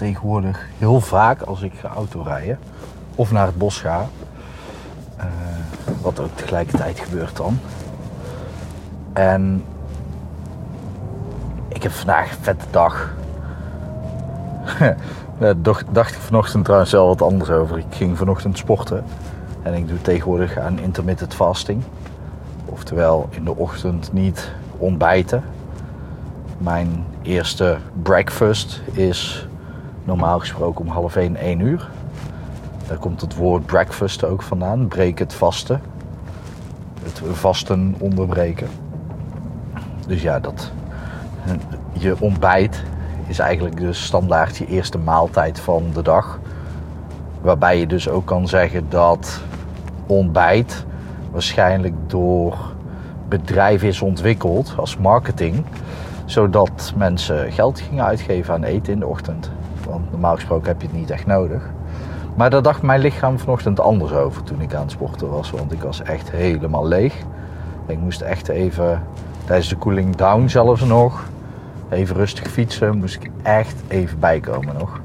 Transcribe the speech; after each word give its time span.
tegenwoordig 0.00 0.66
heel 0.78 1.00
vaak 1.00 1.42
als 1.42 1.62
ik 1.62 1.72
ga 1.74 1.88
autorijden 1.88 2.58
of 3.14 3.32
naar 3.32 3.46
het 3.46 3.58
bos 3.58 3.80
ga. 3.80 4.06
Uh, 5.18 5.24
wat 6.02 6.20
ook 6.20 6.36
tegelijkertijd 6.36 6.98
gebeurt 6.98 7.36
dan. 7.36 7.58
En 9.12 9.64
ik 11.68 11.82
heb 11.82 11.92
vandaag 11.92 12.30
een 12.30 12.42
vette 12.42 12.64
dag. 12.70 13.14
Daar 15.38 15.82
dacht 15.90 16.14
ik 16.14 16.20
vanochtend 16.20 16.64
trouwens 16.64 16.92
wel 16.92 17.06
wat 17.06 17.22
anders 17.22 17.50
over. 17.50 17.78
Ik 17.78 17.84
ging 17.90 18.16
vanochtend 18.16 18.58
sporten. 18.58 19.04
En 19.62 19.74
ik 19.74 19.88
doe 19.88 20.02
tegenwoordig 20.02 20.58
aan 20.58 20.78
intermittent 20.78 21.34
fasting. 21.34 21.82
Oftewel 22.64 23.28
in 23.30 23.44
de 23.44 23.56
ochtend 23.56 24.12
niet 24.12 24.52
ontbijten. 24.76 25.42
Mijn 26.58 27.04
eerste 27.22 27.78
breakfast 28.02 28.82
is 28.92 29.48
normaal 30.10 30.38
gesproken 30.38 30.80
om 30.84 30.90
half 30.90 31.16
1, 31.16 31.36
1 31.36 31.60
uur. 31.60 31.88
Daar 32.86 32.98
komt 32.98 33.20
het 33.20 33.36
woord 33.36 33.66
breakfast 33.66 34.24
ook 34.24 34.42
vandaan. 34.42 34.88
Breek 34.88 35.18
het 35.18 35.34
vasten. 35.34 35.80
Het 37.02 37.22
vasten 37.32 37.94
onderbreken. 37.98 38.68
Dus 40.06 40.22
ja, 40.22 40.40
dat, 40.40 40.72
je 41.92 42.16
ontbijt 42.18 42.82
is 43.26 43.38
eigenlijk 43.38 43.76
dus 43.76 44.04
standaard 44.04 44.56
je 44.56 44.66
eerste 44.66 44.98
maaltijd 44.98 45.60
van 45.60 45.84
de 45.92 46.02
dag. 46.02 46.38
Waarbij 47.40 47.78
je 47.78 47.86
dus 47.86 48.08
ook 48.08 48.26
kan 48.26 48.48
zeggen 48.48 48.86
dat 48.88 49.40
ontbijt 50.06 50.84
waarschijnlijk 51.30 51.94
door 52.06 52.56
bedrijven 53.28 53.88
is 53.88 54.00
ontwikkeld 54.00 54.74
als 54.76 54.96
marketing. 54.96 55.64
Zodat 56.24 56.92
mensen 56.96 57.52
geld 57.52 57.80
gingen 57.80 58.04
uitgeven 58.04 58.54
aan 58.54 58.64
eten 58.64 58.92
in 58.92 58.98
de 58.98 59.06
ochtend. 59.06 59.50
Want 59.88 60.10
normaal 60.10 60.34
gesproken 60.34 60.68
heb 60.68 60.80
je 60.80 60.86
het 60.86 60.96
niet 60.96 61.10
echt 61.10 61.26
nodig. 61.26 61.62
Maar 62.34 62.50
daar 62.50 62.62
dacht 62.62 62.82
mijn 62.82 63.00
lichaam 63.00 63.38
vanochtend 63.38 63.80
anders 63.80 64.12
over 64.12 64.42
toen 64.42 64.60
ik 64.60 64.74
aan 64.74 64.82
het 64.82 64.90
sporten 64.90 65.30
was. 65.30 65.50
Want 65.50 65.72
ik 65.72 65.82
was 65.82 66.02
echt 66.02 66.30
helemaal 66.30 66.86
leeg. 66.86 67.14
Ik 67.86 67.98
moest 67.98 68.20
echt 68.20 68.48
even, 68.48 69.02
tijdens 69.44 69.68
de 69.68 69.78
cooling 69.78 70.16
down 70.16 70.46
zelfs 70.46 70.84
nog, 70.84 71.28
even 71.88 72.16
rustig 72.16 72.48
fietsen. 72.48 72.96
Moest 72.96 73.14
ik 73.14 73.30
echt 73.42 73.74
even 73.88 74.18
bijkomen 74.18 74.74
nog. 74.78 75.00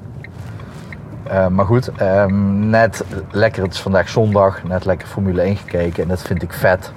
Uh, 1.27 1.47
maar 1.47 1.65
goed, 1.65 1.91
um, 2.01 2.69
net 2.69 3.05
lekker, 3.31 3.63
het 3.63 3.73
is 3.73 3.81
vandaag 3.81 4.09
zondag, 4.09 4.63
net 4.63 4.85
lekker 4.85 5.07
Formule 5.07 5.41
1 5.41 5.55
gekeken. 5.55 6.03
En 6.03 6.09
dat 6.09 6.21
vind 6.21 6.41
ik 6.41 6.53
vet. 6.53 6.91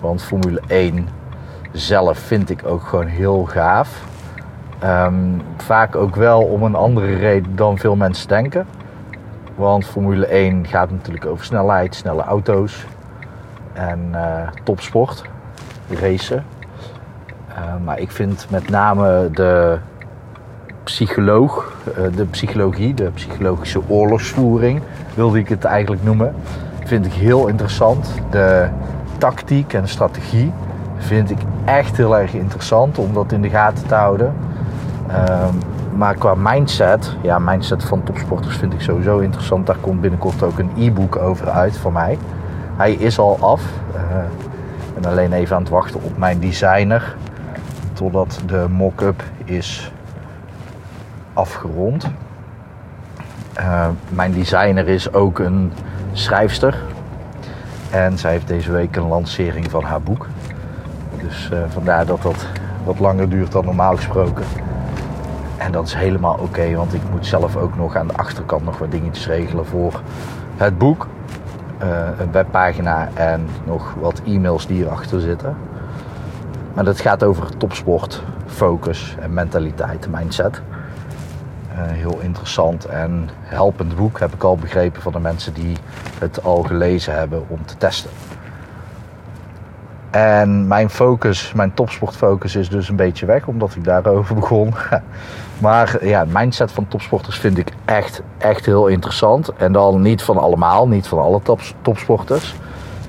Want 0.00 0.22
Formule 0.22 0.60
1 0.66 1.08
zelf 1.72 2.18
vind 2.18 2.50
ik 2.50 2.66
ook 2.66 2.82
gewoon 2.82 3.06
heel 3.06 3.44
gaaf. 3.44 4.04
Um, 4.84 5.42
vaak 5.56 5.96
ook 5.96 6.16
wel 6.16 6.42
om 6.42 6.62
een 6.62 6.74
andere 6.74 7.16
reden 7.16 7.56
dan 7.56 7.78
veel 7.78 7.96
mensen 7.96 8.28
denken. 8.28 8.66
Want 9.54 9.86
Formule 9.86 10.26
1 10.26 10.66
gaat 10.66 10.90
natuurlijk 10.90 11.26
over 11.26 11.44
snelheid, 11.44 11.94
snelle 11.94 12.22
auto's 12.22 12.86
en 13.72 14.08
uh, 14.12 14.48
topsport, 14.64 15.22
racen. 15.90 16.44
Uh, 17.48 17.84
maar 17.84 17.98
ik 17.98 18.10
vind 18.10 18.46
met 18.50 18.68
name 18.68 19.30
de 19.32 19.78
psycholoog, 20.84 21.76
uh, 21.98 22.16
de 22.16 22.24
psychologie, 22.24 22.94
de 22.94 23.10
psychologische 23.10 23.80
oorlogsvoering, 23.88 24.82
wilde 25.14 25.38
ik 25.38 25.48
het 25.48 25.64
eigenlijk 25.64 26.04
noemen, 26.04 26.34
vind 26.84 27.06
ik 27.06 27.12
heel 27.12 27.46
interessant. 27.46 28.14
De 28.30 28.68
tactiek 29.18 29.72
en 29.72 29.88
strategie 29.88 30.52
vind 30.96 31.30
ik 31.30 31.38
echt 31.64 31.96
heel 31.96 32.18
erg 32.18 32.34
interessant 32.34 32.98
om 32.98 33.12
dat 33.12 33.32
in 33.32 33.42
de 33.42 33.50
gaten 33.50 33.86
te 33.86 33.94
houden. 33.94 34.34
Um, 35.10 35.58
maar 35.96 36.14
qua 36.14 36.34
mindset, 36.36 37.16
ja, 37.22 37.38
mindset 37.38 37.84
van 37.84 38.02
topsporters 38.02 38.56
vind 38.56 38.72
ik 38.72 38.80
sowieso 38.80 39.18
interessant. 39.18 39.66
Daar 39.66 39.76
komt 39.80 40.00
binnenkort 40.00 40.42
ook 40.42 40.58
een 40.58 40.70
e-book 40.78 41.16
over 41.16 41.50
uit 41.50 41.76
van 41.76 41.92
mij. 41.92 42.18
Hij 42.76 42.92
is 42.92 43.18
al 43.18 43.38
af. 43.40 43.62
Uh, 43.94 44.00
ben 44.94 45.10
alleen 45.10 45.32
even 45.32 45.56
aan 45.56 45.62
het 45.62 45.70
wachten 45.70 46.02
op 46.02 46.18
mijn 46.18 46.40
designer. 46.40 47.16
Totdat 47.92 48.40
de 48.46 48.66
mock-up 48.70 49.22
is 49.44 49.92
afgerond. 51.32 52.10
Uh, 53.58 53.86
mijn 54.08 54.32
designer 54.32 54.88
is 54.88 55.12
ook 55.12 55.38
een 55.38 55.72
schrijfster. 56.12 56.82
En 57.90 58.18
zij 58.18 58.30
heeft 58.30 58.48
deze 58.48 58.72
week 58.72 58.96
een 58.96 59.08
lancering 59.08 59.70
van 59.70 59.82
haar 59.84 60.02
boek. 60.02 60.26
Dus 61.16 61.50
uh, 61.52 61.58
vandaar 61.68 62.06
dat 62.06 62.22
dat 62.22 62.46
wat 62.84 62.98
langer 62.98 63.28
duurt 63.28 63.52
dan 63.52 63.64
normaal 63.64 63.96
gesproken. 63.96 64.44
En 65.62 65.72
dat 65.72 65.86
is 65.86 65.94
helemaal 65.94 66.38
oké, 66.40 66.74
want 66.74 66.94
ik 66.94 67.00
moet 67.10 67.26
zelf 67.26 67.56
ook 67.56 67.76
nog 67.76 67.96
aan 67.96 68.06
de 68.06 68.16
achterkant 68.16 68.64
nog 68.64 68.78
wat 68.78 68.90
dingetjes 68.90 69.26
regelen 69.26 69.66
voor 69.66 70.00
het 70.56 70.78
boek. 70.78 71.06
Uh, 71.82 72.08
een 72.18 72.32
webpagina 72.32 73.08
en 73.14 73.46
nog 73.64 73.94
wat 74.00 74.22
e-mails 74.26 74.66
die 74.66 74.84
erachter 74.84 75.20
zitten. 75.20 75.56
Maar 76.74 76.84
dat 76.84 77.00
gaat 77.00 77.24
over 77.24 77.56
topsport, 77.56 78.22
focus 78.46 79.16
en 79.20 79.34
mentaliteit, 79.34 80.06
mindset. 80.10 80.60
Uh, 81.72 81.78
heel 81.78 82.18
interessant 82.20 82.84
en 82.84 83.28
helpend 83.42 83.96
boek, 83.96 84.18
heb 84.20 84.34
ik 84.34 84.42
al 84.42 84.56
begrepen 84.56 85.02
van 85.02 85.12
de 85.12 85.20
mensen 85.20 85.54
die 85.54 85.76
het 86.18 86.44
al 86.44 86.62
gelezen 86.62 87.14
hebben 87.14 87.44
om 87.48 87.64
te 87.64 87.76
testen. 87.76 88.10
En 90.12 90.66
mijn 90.66 90.90
focus, 90.90 91.52
mijn 91.52 91.74
topsportfocus 91.74 92.56
is 92.56 92.68
dus 92.68 92.88
een 92.88 92.96
beetje 92.96 93.26
weg, 93.26 93.46
omdat 93.46 93.74
ik 93.74 93.84
daarover 93.84 94.34
begon. 94.40 94.74
maar 95.58 96.04
ja, 96.04 96.20
het 96.20 96.32
mindset 96.32 96.72
van 96.72 96.88
topsporters 96.88 97.38
vind 97.38 97.58
ik 97.58 97.72
echt, 97.84 98.22
echt 98.38 98.66
heel 98.66 98.86
interessant. 98.86 99.52
En 99.56 99.72
dan 99.72 100.02
niet 100.02 100.22
van 100.22 100.38
allemaal, 100.38 100.88
niet 100.88 101.06
van 101.06 101.18
alle 101.18 101.40
top, 101.42 101.60
topsporters. 101.82 102.54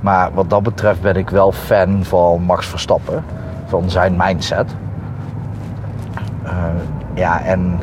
Maar 0.02 0.34
wat 0.34 0.50
dat 0.50 0.63
betreft 0.63 1.02
ben 1.02 1.16
ik 1.16 1.30
wel 1.30 1.52
fan 1.52 2.03
van 2.03 2.42
Max 2.42 2.68
Verstappen, 2.68 3.24
van 3.66 3.90
zijn 3.90 4.13
mindset. 4.18 4.75
Uh, 6.46 6.52
ja, 7.13 7.44
en 7.44 7.80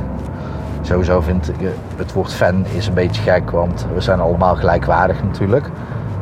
sowieso 0.80 1.20
vind 1.20 1.48
ik 1.48 1.69
het 1.97 2.12
woord 2.12 2.32
fan 2.32 2.64
is 2.66 2.86
een 2.86 2.94
beetje 2.94 3.22
gek, 3.22 3.50
want 3.50 3.86
we 3.94 4.00
zijn 4.00 4.20
allemaal 4.20 4.56
gelijkwaardig 4.56 5.22
natuurlijk. 5.22 5.66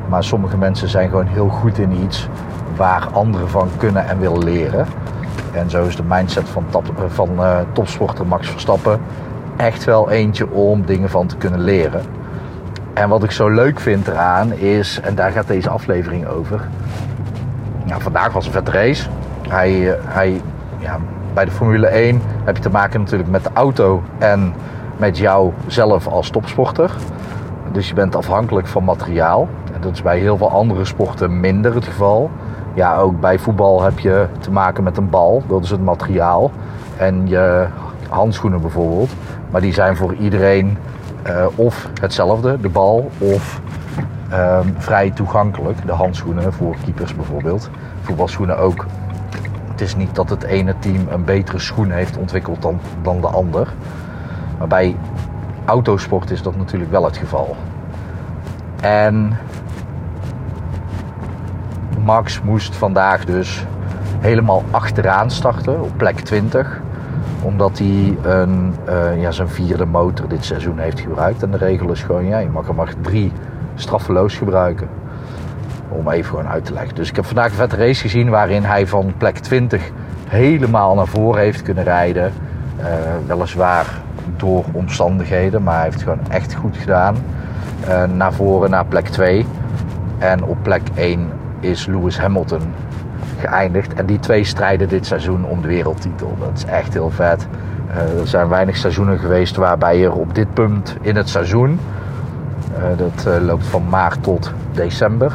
Maar 0.08 0.24
sommige 0.24 0.56
mensen 0.56 0.88
zijn 0.88 1.08
gewoon 1.08 1.26
heel 1.26 1.48
goed 1.48 1.78
in 1.78 1.92
iets 1.92 2.28
waar 2.78 3.08
anderen 3.12 3.48
van 3.48 3.68
kunnen 3.76 4.08
en 4.08 4.18
willen 4.18 4.44
leren. 4.44 4.86
En 5.52 5.70
zo 5.70 5.84
is 5.84 5.96
de 5.96 6.02
mindset 6.08 6.48
van, 6.48 6.64
tap, 6.70 6.92
van 7.06 7.30
uh, 7.32 7.58
topsporter 7.72 8.26
Max 8.26 8.48
Verstappen 8.50 9.00
echt 9.56 9.84
wel 9.84 10.10
eentje 10.10 10.50
om 10.50 10.86
dingen 10.86 11.10
van 11.10 11.26
te 11.26 11.36
kunnen 11.36 11.60
leren. 11.60 12.02
En 12.94 13.08
wat 13.08 13.24
ik 13.24 13.30
zo 13.30 13.48
leuk 13.48 13.80
vind 13.80 14.08
eraan 14.08 14.52
is, 14.52 15.00
en 15.00 15.14
daar 15.14 15.30
gaat 15.30 15.46
deze 15.46 15.68
aflevering 15.70 16.26
over. 16.26 16.68
Nou, 17.84 18.02
vandaag 18.02 18.32
was 18.32 18.46
een 18.46 18.52
vette 18.52 18.70
race. 18.70 19.08
Hij, 19.48 19.92
eh, 19.92 20.04
hij, 20.04 20.40
ja, 20.78 20.98
bij 21.34 21.44
de 21.44 21.50
Formule 21.50 21.86
1 21.86 22.20
heb 22.44 22.56
je 22.56 22.62
te 22.62 22.70
maken 22.70 23.00
natuurlijk 23.00 23.30
met 23.30 23.44
de 23.44 23.50
auto 23.52 24.02
en 24.18 24.54
met 24.96 25.18
jou 25.18 25.52
zelf 25.66 26.06
als 26.06 26.30
topsporter. 26.30 26.90
Dus 27.72 27.88
je 27.88 27.94
bent 27.94 28.16
afhankelijk 28.16 28.66
van 28.66 28.84
materiaal. 28.84 29.48
En 29.74 29.80
dat 29.80 29.92
is 29.92 30.02
bij 30.02 30.18
heel 30.18 30.36
veel 30.36 30.50
andere 30.50 30.84
sporten 30.84 31.40
minder 31.40 31.74
het 31.74 31.84
geval. 31.84 32.30
Ja, 32.78 32.96
ook 32.96 33.20
bij 33.20 33.38
voetbal 33.38 33.82
heb 33.82 33.98
je 33.98 34.26
te 34.40 34.50
maken 34.50 34.84
met 34.84 34.96
een 34.96 35.10
bal. 35.10 35.42
Dat 35.48 35.64
is 35.64 35.70
het 35.70 35.82
materiaal. 35.82 36.50
En 36.96 37.28
je 37.28 37.66
handschoenen 38.08 38.60
bijvoorbeeld. 38.60 39.10
Maar 39.50 39.60
die 39.60 39.72
zijn 39.72 39.96
voor 39.96 40.14
iedereen 40.14 40.78
uh, 41.26 41.46
of 41.54 41.88
hetzelfde, 42.00 42.60
de 42.60 42.68
bal, 42.68 43.10
of 43.18 43.60
uh, 44.30 44.58
vrij 44.76 45.10
toegankelijk. 45.10 45.86
De 45.86 45.92
handschoenen 45.92 46.52
voor 46.52 46.76
keepers 46.84 47.14
bijvoorbeeld. 47.14 47.70
Voetbalschoenen 48.00 48.58
ook. 48.58 48.86
Het 49.70 49.80
is 49.80 49.96
niet 49.96 50.14
dat 50.14 50.30
het 50.30 50.42
ene 50.42 50.74
team 50.78 51.06
een 51.10 51.24
betere 51.24 51.58
schoen 51.58 51.90
heeft 51.90 52.16
ontwikkeld 52.16 52.62
dan, 52.62 52.80
dan 53.02 53.20
de 53.20 53.28
ander. 53.28 53.72
Maar 54.58 54.68
bij 54.68 54.96
autosport 55.64 56.30
is 56.30 56.42
dat 56.42 56.56
natuurlijk 56.56 56.90
wel 56.90 57.04
het 57.04 57.16
geval. 57.16 57.56
En 58.80 59.36
Max 62.08 62.42
moest 62.42 62.76
vandaag 62.76 63.24
dus 63.24 63.64
helemaal 64.18 64.64
achteraan 64.70 65.30
starten 65.30 65.82
op 65.82 65.90
plek 65.96 66.20
20. 66.20 66.80
Omdat 67.42 67.78
hij 67.78 68.16
een, 68.22 68.74
eh, 68.84 69.20
ja, 69.20 69.30
zijn 69.30 69.48
vierde 69.48 69.84
motor 69.84 70.28
dit 70.28 70.44
seizoen 70.44 70.78
heeft 70.78 71.00
gebruikt. 71.00 71.42
En 71.42 71.50
de 71.50 71.56
regel 71.56 71.90
is 71.90 72.02
gewoon, 72.02 72.26
ja, 72.26 72.38
je 72.38 72.48
mag 72.48 72.68
er 72.68 72.74
maar 72.74 72.94
drie 73.00 73.32
straffeloos 73.74 74.36
gebruiken. 74.36 74.88
Om 75.88 76.10
even 76.10 76.30
gewoon 76.30 76.48
uit 76.48 76.64
te 76.64 76.72
leggen. 76.72 76.94
Dus 76.94 77.08
ik 77.08 77.16
heb 77.16 77.24
vandaag 77.24 77.50
een 77.50 77.56
vette 77.56 77.76
race 77.76 78.00
gezien 78.00 78.28
waarin 78.30 78.62
hij 78.62 78.86
van 78.86 79.14
plek 79.18 79.38
20 79.38 79.90
helemaal 80.28 80.94
naar 80.94 81.06
voren 81.06 81.40
heeft 81.40 81.62
kunnen 81.62 81.84
rijden. 81.84 82.32
Uh, 82.78 82.84
weliswaar 83.26 83.86
door 84.36 84.64
omstandigheden, 84.72 85.62
maar 85.62 85.74
hij 85.74 85.84
heeft 85.84 85.94
het 85.94 86.02
gewoon 86.02 86.30
echt 86.30 86.54
goed 86.54 86.76
gedaan. 86.76 87.16
Uh, 87.88 88.04
naar 88.04 88.32
voren 88.32 88.70
naar 88.70 88.86
plek 88.86 89.08
2. 89.08 89.46
En 90.18 90.44
op 90.44 90.56
plek 90.62 90.82
1 90.94 91.37
is 91.60 91.86
Lewis 91.86 92.18
Hamilton 92.18 92.62
geëindigd. 93.38 93.94
En 93.94 94.06
die 94.06 94.18
twee 94.18 94.44
strijden 94.44 94.88
dit 94.88 95.06
seizoen 95.06 95.44
om 95.44 95.62
de 95.62 95.68
wereldtitel. 95.68 96.36
Dat 96.38 96.56
is 96.56 96.64
echt 96.64 96.92
heel 96.92 97.10
vet. 97.10 97.46
Uh, 97.90 98.20
er 98.20 98.26
zijn 98.26 98.48
weinig 98.48 98.76
seizoenen 98.76 99.18
geweest 99.18 99.56
waarbij 99.56 100.04
er 100.04 100.12
op 100.12 100.34
dit 100.34 100.54
punt 100.54 100.96
in 101.00 101.16
het 101.16 101.28
seizoen, 101.28 101.80
uh, 102.78 102.84
dat 102.96 103.24
uh, 103.28 103.46
loopt 103.46 103.66
van 103.66 103.88
maart 103.88 104.22
tot 104.22 104.52
december, 104.72 105.32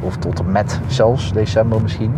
of 0.00 0.16
tot 0.16 0.38
en 0.38 0.52
met 0.52 0.80
zelfs 0.86 1.32
december 1.32 1.82
misschien, 1.82 2.14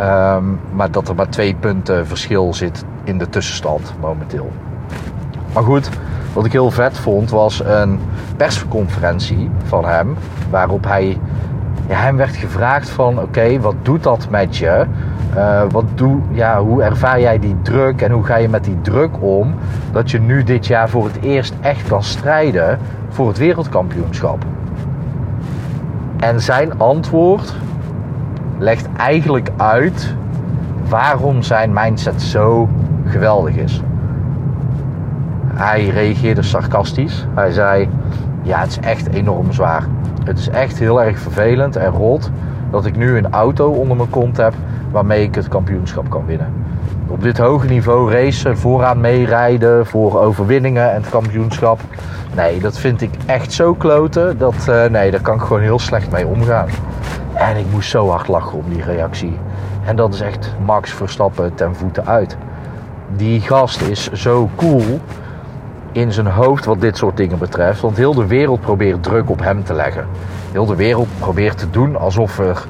um, 0.00 0.60
maar 0.72 0.90
dat 0.90 1.08
er 1.08 1.14
maar 1.14 1.28
twee 1.28 1.54
punten 1.54 2.06
verschil 2.06 2.54
zit 2.54 2.84
in 3.04 3.18
de 3.18 3.28
tussenstand 3.28 3.94
momenteel. 4.00 4.52
Maar 5.52 5.62
goed, 5.62 5.90
wat 6.32 6.44
ik 6.44 6.52
heel 6.52 6.70
vet 6.70 6.98
vond 6.98 7.30
was 7.30 7.64
een 7.64 8.00
persconferentie 8.36 9.50
van 9.64 9.84
hem, 9.84 10.16
waarop 10.50 10.84
hij 10.84 11.18
ja, 11.88 11.96
hem 11.96 12.16
werd 12.16 12.36
gevraagd 12.36 12.88
van 12.88 13.20
oké, 13.20 13.60
wat 13.60 13.74
doet 13.82 14.02
dat 14.02 14.26
met 14.30 14.56
je? 14.56 14.86
Uh, 15.36 15.62
wat 15.70 15.84
doe, 15.94 16.20
ja, 16.30 16.60
hoe 16.62 16.82
ervaar 16.82 17.20
jij 17.20 17.38
die 17.38 17.56
druk 17.62 18.00
en 18.00 18.10
hoe 18.10 18.24
ga 18.24 18.36
je 18.36 18.48
met 18.48 18.64
die 18.64 18.80
druk 18.80 19.22
om 19.22 19.54
dat 19.92 20.10
je 20.10 20.20
nu 20.20 20.42
dit 20.42 20.66
jaar 20.66 20.88
voor 20.88 21.04
het 21.04 21.20
eerst 21.20 21.54
echt 21.60 21.88
kan 21.88 22.02
strijden 22.02 22.78
voor 23.08 23.28
het 23.28 23.38
wereldkampioenschap? 23.38 24.44
En 26.16 26.40
zijn 26.40 26.78
antwoord 26.78 27.54
legt 28.58 28.88
eigenlijk 28.96 29.50
uit 29.56 30.14
waarom 30.88 31.42
zijn 31.42 31.72
mindset 31.72 32.22
zo 32.22 32.68
geweldig 33.06 33.54
is. 33.54 33.82
Hij 35.54 35.88
reageerde 35.88 36.42
sarcastisch. 36.42 37.26
Hij 37.34 37.50
zei: 37.50 37.88
Ja, 38.42 38.60
het 38.60 38.68
is 38.70 38.78
echt 38.78 39.08
enorm 39.08 39.52
zwaar. 39.52 39.86
Het 40.26 40.38
is 40.38 40.48
echt 40.48 40.78
heel 40.78 41.02
erg 41.02 41.18
vervelend 41.18 41.76
en 41.76 41.90
rot 41.90 42.30
dat 42.70 42.86
ik 42.86 42.96
nu 42.96 43.16
een 43.16 43.32
auto 43.32 43.70
onder 43.70 43.96
mijn 43.96 44.10
kont 44.10 44.36
heb 44.36 44.54
waarmee 44.90 45.22
ik 45.22 45.34
het 45.34 45.48
kampioenschap 45.48 46.10
kan 46.10 46.26
winnen. 46.26 46.52
Op 47.08 47.22
dit 47.22 47.38
hoge 47.38 47.66
niveau 47.66 48.12
racen, 48.12 48.58
vooraan 48.58 49.00
meerijden 49.00 49.86
voor 49.86 50.20
overwinningen 50.20 50.92
en 50.92 51.00
het 51.00 51.10
kampioenschap. 51.10 51.80
Nee, 52.34 52.60
dat 52.60 52.78
vind 52.78 53.00
ik 53.00 53.10
echt 53.26 53.52
zo 53.52 53.74
kloten. 53.74 54.38
Dat, 54.38 54.66
uh, 54.68 54.84
nee, 54.84 55.10
daar 55.10 55.20
kan 55.20 55.34
ik 55.34 55.40
gewoon 55.40 55.62
heel 55.62 55.78
slecht 55.78 56.10
mee 56.10 56.26
omgaan. 56.26 56.68
En 57.34 57.56
ik 57.56 57.66
moest 57.70 57.90
zo 57.90 58.08
hard 58.08 58.28
lachen 58.28 58.58
om 58.58 58.64
die 58.68 58.82
reactie. 58.82 59.38
En 59.84 59.96
dat 59.96 60.14
is 60.14 60.20
echt 60.20 60.54
Max 60.64 60.90
Verstappen 60.90 61.54
ten 61.54 61.74
voeten 61.74 62.06
uit. 62.06 62.36
Die 63.16 63.40
gast 63.40 63.80
is 63.80 64.12
zo 64.12 64.48
cool 64.56 65.00
in 65.96 66.12
zijn 66.12 66.26
hoofd 66.26 66.64
wat 66.64 66.80
dit 66.80 66.96
soort 66.96 67.16
dingen 67.16 67.38
betreft. 67.38 67.80
Want 67.80 67.96
heel 67.96 68.14
de 68.14 68.26
wereld 68.26 68.60
probeert 68.60 69.02
druk 69.02 69.30
op 69.30 69.40
hem 69.40 69.64
te 69.64 69.74
leggen. 69.74 70.06
Heel 70.52 70.66
de 70.66 70.74
wereld 70.74 71.08
probeert 71.18 71.58
te 71.58 71.70
doen 71.70 71.96
alsof 71.96 72.38
er 72.38 72.66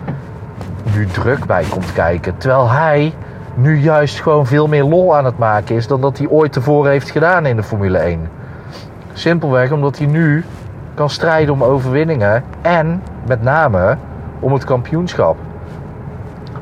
nu 0.95 1.07
druk 1.07 1.45
bij 1.47 1.65
komt 1.71 1.93
kijken. 1.93 2.37
Terwijl 2.37 2.71
hij 2.71 3.15
nu 3.55 3.79
juist 3.79 4.21
gewoon 4.21 4.47
veel 4.47 4.69
meer 4.69 4.85
lol 4.85 5.17
aan 5.17 5.25
het 5.25 5.39
maken 5.39 5.77
is 5.77 5.87
dan 5.87 6.01
dat 6.01 6.19
hij 6.19 6.27
ooit 6.29 6.53
tevoren 6.53 6.91
heeft 6.91 7.11
gedaan 7.11 7.47
in 7.47 7.57
de 7.57 7.63
Formule 7.63 7.99
1. 7.99 8.29
Simpelweg 9.13 9.73
omdat 9.73 9.99
hij 9.99 10.07
nu 10.07 10.45
kan 10.95 11.11
strijden 11.11 11.55
om 11.55 11.63
overwinningen 11.63 12.45
en 12.63 13.03
met 13.27 13.43
name 13.43 13.97
om 14.41 14.53
het 14.53 14.65
kampioenschap. 14.65 15.37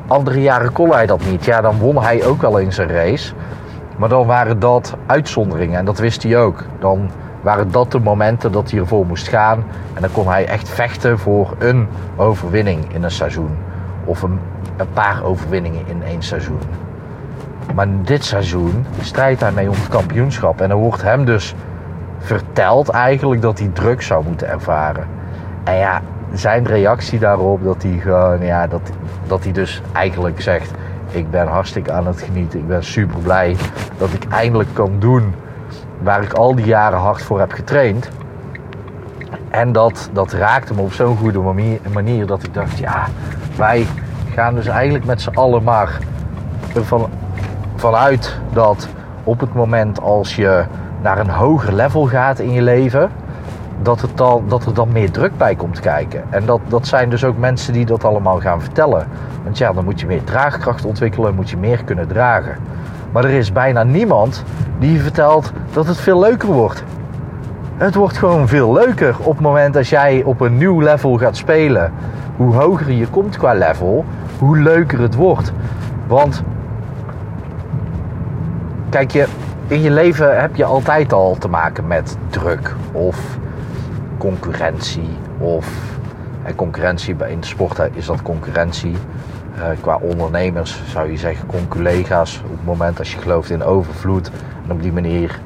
Andere 0.07 0.41
jaren 0.41 0.71
kon 0.71 0.91
hij 0.91 1.05
dat 1.05 1.25
niet. 1.29 1.45
Ja, 1.45 1.61
dan 1.61 1.77
won 1.77 2.03
hij 2.03 2.25
ook 2.25 2.41
wel 2.41 2.57
in 2.57 2.73
zijn 2.73 2.89
race. 2.89 3.33
Maar 3.95 4.09
dan 4.09 4.25
waren 4.25 4.59
dat 4.59 4.95
uitzonderingen 5.05 5.79
en 5.79 5.85
dat 5.85 5.99
wist 5.99 6.23
hij 6.23 6.37
ook. 6.37 6.63
Dan 6.79 7.09
waren 7.41 7.71
dat 7.71 7.91
de 7.91 7.99
momenten 7.99 8.51
dat 8.51 8.71
hij 8.71 8.79
ervoor 8.79 9.05
moest 9.05 9.27
gaan. 9.27 9.63
En 9.93 10.01
dan 10.01 10.11
kon 10.11 10.27
hij 10.27 10.45
echt 10.45 10.69
vechten 10.69 11.19
voor 11.19 11.53
een 11.59 11.87
overwinning 12.15 12.93
in 12.93 13.03
een 13.03 13.11
seizoen. 13.11 13.57
Of 14.05 14.21
een, 14.21 14.39
paar 14.93 15.23
overwinningen 15.23 15.87
in 15.87 16.03
één 16.03 16.21
seizoen. 16.21 16.59
Maar 17.75 17.87
dit 18.03 18.25
seizoen 18.25 18.85
strijdt 19.01 19.41
hij 19.41 19.51
mee 19.51 19.69
om 19.69 19.75
het 19.75 19.87
kampioenschap. 19.87 20.61
En 20.61 20.69
er 20.69 20.75
wordt 20.75 21.01
hem 21.01 21.25
dus 21.25 21.55
verteld 22.17 22.89
eigenlijk 22.89 23.41
dat 23.41 23.59
hij 23.59 23.69
druk 23.73 24.01
zou 24.01 24.23
moeten 24.23 24.49
ervaren. 24.49 25.07
En 25.63 25.75
ja, 25.75 26.01
zijn 26.33 26.65
reactie 26.65 27.19
daarop 27.19 27.63
dat 27.63 27.83
hij 27.83 27.97
gewoon, 27.99 28.45
ja, 28.45 28.67
dat, 28.67 28.81
dat 29.27 29.43
hij 29.43 29.51
dus 29.51 29.81
eigenlijk 29.93 30.41
zegt: 30.41 30.71
Ik 31.15 31.31
ben 31.31 31.47
hartstikke 31.47 31.91
aan 31.91 32.07
het 32.07 32.21
genieten. 32.21 32.59
Ik 32.59 32.67
ben 32.67 32.83
super 32.83 33.19
blij 33.19 33.55
dat 33.97 34.13
ik 34.13 34.25
eindelijk 34.29 34.69
kan 34.73 34.99
doen 34.99 35.33
waar 36.01 36.23
ik 36.23 36.33
al 36.33 36.55
die 36.55 36.65
jaren 36.65 36.99
hard 36.99 37.21
voor 37.21 37.39
heb 37.39 37.51
getraind. 37.51 38.09
En 39.49 39.71
dat, 39.71 40.09
dat 40.13 40.31
raakte 40.31 40.73
me 40.73 40.81
op 40.81 40.93
zo'n 40.93 41.17
goede 41.17 41.39
manier, 41.93 42.25
dat 42.25 42.43
ik 42.43 42.53
dacht: 42.53 42.77
Ja, 42.77 43.05
wij 43.57 43.85
gaan 44.33 44.55
dus 44.55 44.67
eigenlijk 44.67 45.05
met 45.05 45.21
z'n 45.21 45.35
allen 45.35 45.63
maar 45.63 45.99
ervan, 46.75 47.09
vanuit 47.75 48.39
dat 48.53 48.87
op 49.23 49.39
het 49.39 49.53
moment 49.53 50.01
als 50.01 50.35
je 50.35 50.65
naar 51.01 51.19
een 51.19 51.29
hoger 51.29 51.73
level 51.73 52.05
gaat 52.07 52.39
in 52.39 52.51
je 52.51 52.61
leven, 52.61 53.11
dat, 53.85 54.01
het 54.01 54.17
dat 54.47 54.65
er 54.65 54.73
dan 54.73 54.91
meer 54.91 55.11
druk 55.11 55.37
bij 55.37 55.55
komt 55.55 55.79
kijken. 55.79 56.23
En 56.29 56.45
dat, 56.45 56.59
dat 56.67 56.87
zijn 56.87 57.09
dus 57.09 57.23
ook 57.23 57.37
mensen 57.37 57.73
die 57.73 57.85
dat 57.85 58.03
allemaal 58.03 58.39
gaan 58.39 58.61
vertellen. 58.61 59.07
Want 59.43 59.57
ja, 59.57 59.73
dan 59.73 59.83
moet 59.83 59.99
je 59.99 60.05
meer 60.05 60.23
draagkracht 60.23 60.85
ontwikkelen, 60.85 61.35
moet 61.35 61.49
je 61.49 61.57
meer 61.57 61.83
kunnen 61.83 62.07
dragen. 62.07 62.55
Maar 63.11 63.23
er 63.23 63.31
is 63.31 63.51
bijna 63.51 63.83
niemand 63.83 64.43
die 64.79 65.01
vertelt 65.01 65.51
dat 65.71 65.87
het 65.87 65.97
veel 65.97 66.19
leuker 66.19 66.47
wordt. 66.47 66.83
Het 67.77 67.95
wordt 67.95 68.17
gewoon 68.17 68.47
veel 68.47 68.73
leuker 68.73 69.15
op 69.19 69.33
het 69.33 69.41
moment 69.41 69.73
dat 69.73 69.87
jij 69.87 70.23
op 70.23 70.41
een 70.41 70.57
nieuw 70.57 70.79
level 70.79 71.17
gaat 71.17 71.37
spelen. 71.37 71.93
Hoe 72.37 72.53
hoger 72.53 72.91
je 72.91 73.07
komt 73.07 73.37
qua 73.37 73.53
level, 73.53 74.05
hoe 74.39 74.57
leuker 74.57 74.99
het 74.99 75.15
wordt. 75.15 75.51
Want 76.07 76.43
kijk 78.89 79.11
je, 79.11 79.25
in 79.67 79.81
je 79.81 79.91
leven 79.91 80.41
heb 80.41 80.55
je 80.55 80.65
altijd 80.65 81.13
al 81.13 81.35
te 81.39 81.47
maken 81.47 81.87
met 81.87 82.17
druk 82.29 82.75
of 82.91 83.37
concurrentie. 84.25 85.09
Of 85.37 85.67
en 86.43 86.55
concurrentie 86.55 87.15
in 87.27 87.39
de 87.39 87.45
sport 87.45 87.79
is 87.93 88.05
dat 88.05 88.21
concurrentie. 88.21 88.95
Uh, 89.57 89.63
qua 89.81 89.95
ondernemers 89.95 90.81
zou 90.87 91.11
je 91.11 91.17
zeggen 91.17 91.47
conculega's. 91.47 92.41
Op 92.43 92.51
het 92.51 92.65
moment 92.65 92.99
als 92.99 93.13
je 93.13 93.19
gelooft 93.19 93.49
in 93.49 93.63
overvloed 93.63 94.31
en 94.65 94.71
op 94.71 94.81
die 94.81 94.91
manier 94.91 95.39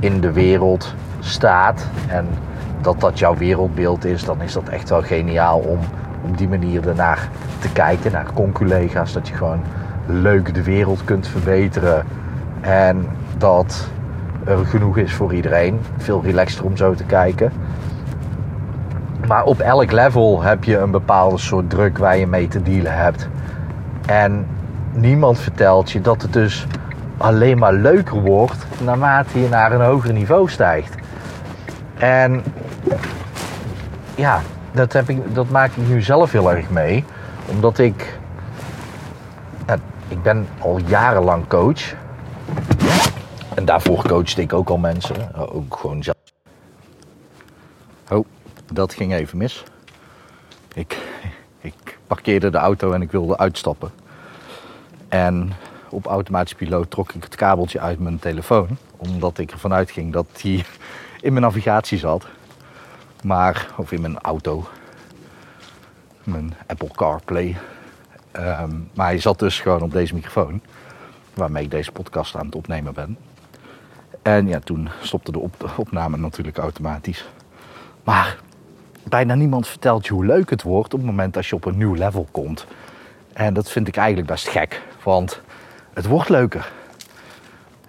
in 0.00 0.20
de 0.20 0.32
wereld 0.32 0.94
staat 1.20 1.86
en 2.08 2.26
dat 2.80 3.00
dat 3.00 3.18
jouw 3.18 3.36
wereldbeeld 3.36 4.04
is, 4.04 4.24
dan 4.24 4.42
is 4.42 4.52
dat 4.52 4.68
echt 4.68 4.88
wel 4.88 5.02
geniaal 5.02 5.58
om 5.58 5.78
op 6.28 6.38
die 6.38 6.48
manier 6.48 6.88
ernaar 6.88 7.28
te 7.58 7.72
kijken, 7.72 8.12
naar 8.12 8.26
conculega's. 8.34 9.12
Dat 9.12 9.28
je 9.28 9.34
gewoon 9.34 9.60
leuk 10.06 10.54
de 10.54 10.62
wereld 10.62 11.04
kunt 11.04 11.28
verbeteren 11.28 12.04
en 12.60 13.06
dat 13.38 13.88
er 14.44 14.66
genoeg 14.66 14.96
is 14.96 15.12
voor 15.12 15.34
iedereen. 15.34 15.80
Veel 15.96 16.22
relaxter 16.22 16.64
om 16.64 16.76
zo 16.76 16.94
te 16.94 17.04
kijken. 17.04 17.52
Maar 19.26 19.44
op 19.44 19.60
elk 19.60 19.92
level 19.92 20.42
heb 20.42 20.64
je 20.64 20.78
een 20.78 20.90
bepaalde 20.90 21.38
soort 21.38 21.70
druk 21.70 21.98
waar 21.98 22.16
je 22.16 22.26
mee 22.26 22.48
te 22.48 22.62
dealen 22.62 22.94
hebt. 22.94 23.28
En 24.06 24.46
niemand 24.92 25.38
vertelt 25.38 25.90
je 25.90 26.00
dat 26.00 26.22
het 26.22 26.32
dus 26.32 26.66
alleen 27.16 27.58
maar 27.58 27.72
leuker 27.72 28.20
wordt 28.20 28.66
naarmate 28.80 29.40
je 29.40 29.48
naar 29.48 29.72
een 29.72 29.80
hoger 29.80 30.12
niveau 30.12 30.50
stijgt. 30.50 30.94
En 31.98 32.42
ja, 34.14 34.40
dat, 34.72 34.92
heb 34.92 35.08
ik, 35.08 35.34
dat 35.34 35.48
maak 35.50 35.70
ik 35.70 35.88
nu 35.88 36.02
zelf 36.02 36.32
heel 36.32 36.52
erg 36.52 36.70
mee. 36.70 37.04
Omdat 37.46 37.78
ik. 37.78 38.18
Ik 40.08 40.22
ben 40.22 40.46
al 40.58 40.80
jarenlang 40.86 41.46
coach. 41.46 41.94
En 43.54 43.64
daarvoor 43.64 44.02
coachte 44.08 44.40
ik 44.40 44.52
ook 44.52 44.68
al 44.68 44.78
mensen. 44.78 45.34
Ook 45.52 45.76
gewoon 45.76 46.02
dat 48.72 48.94
ging 48.94 49.12
even 49.12 49.38
mis. 49.38 49.62
Ik, 50.74 50.98
ik 51.60 51.98
parkeerde 52.06 52.50
de 52.50 52.58
auto 52.58 52.92
en 52.92 53.02
ik 53.02 53.10
wilde 53.10 53.38
uitstappen. 53.38 53.90
En 55.08 55.52
op 55.90 56.06
automatisch 56.06 56.54
piloot 56.54 56.90
trok 56.90 57.12
ik 57.12 57.22
het 57.22 57.34
kabeltje 57.34 57.80
uit 57.80 57.98
mijn 57.98 58.18
telefoon. 58.18 58.68
Omdat 58.96 59.38
ik 59.38 59.50
ervan 59.50 59.72
uitging 59.72 60.12
dat 60.12 60.26
die 60.42 60.64
in 61.20 61.32
mijn 61.32 61.44
navigatie 61.44 61.98
zat. 61.98 62.26
Maar, 63.22 63.68
of 63.76 63.92
in 63.92 64.00
mijn 64.00 64.18
auto. 64.20 64.68
Mijn 66.24 66.54
Apple 66.66 66.90
CarPlay. 66.94 67.56
Um, 68.32 68.90
maar 68.94 69.06
hij 69.06 69.18
zat 69.18 69.38
dus 69.38 69.60
gewoon 69.60 69.82
op 69.82 69.92
deze 69.92 70.14
microfoon. 70.14 70.60
waarmee 71.34 71.64
ik 71.64 71.70
deze 71.70 71.92
podcast 71.92 72.36
aan 72.36 72.46
het 72.46 72.54
opnemen 72.54 72.94
ben. 72.94 73.18
En 74.22 74.48
ja, 74.48 74.58
toen 74.60 74.88
stopte 75.02 75.32
de 75.32 75.38
op 75.38 75.72
opname 75.76 76.16
natuurlijk 76.16 76.58
automatisch. 76.58 77.28
Maar 78.04 78.38
bijna 79.08 79.34
niemand 79.34 79.68
vertelt 79.68 80.06
je 80.06 80.12
hoe 80.12 80.24
leuk 80.24 80.50
het 80.50 80.62
wordt 80.62 80.94
op 80.94 81.00
het 81.00 81.08
moment 81.08 81.36
als 81.36 81.48
je 81.48 81.54
op 81.54 81.64
een 81.64 81.76
nieuw 81.76 81.94
level 81.94 82.26
komt. 82.30 82.66
En 83.32 83.54
dat 83.54 83.70
vind 83.70 83.88
ik 83.88 83.96
eigenlijk 83.96 84.28
best 84.28 84.48
gek, 84.48 84.82
want 85.02 85.40
het 85.92 86.06
wordt 86.06 86.28
leuker. 86.28 86.72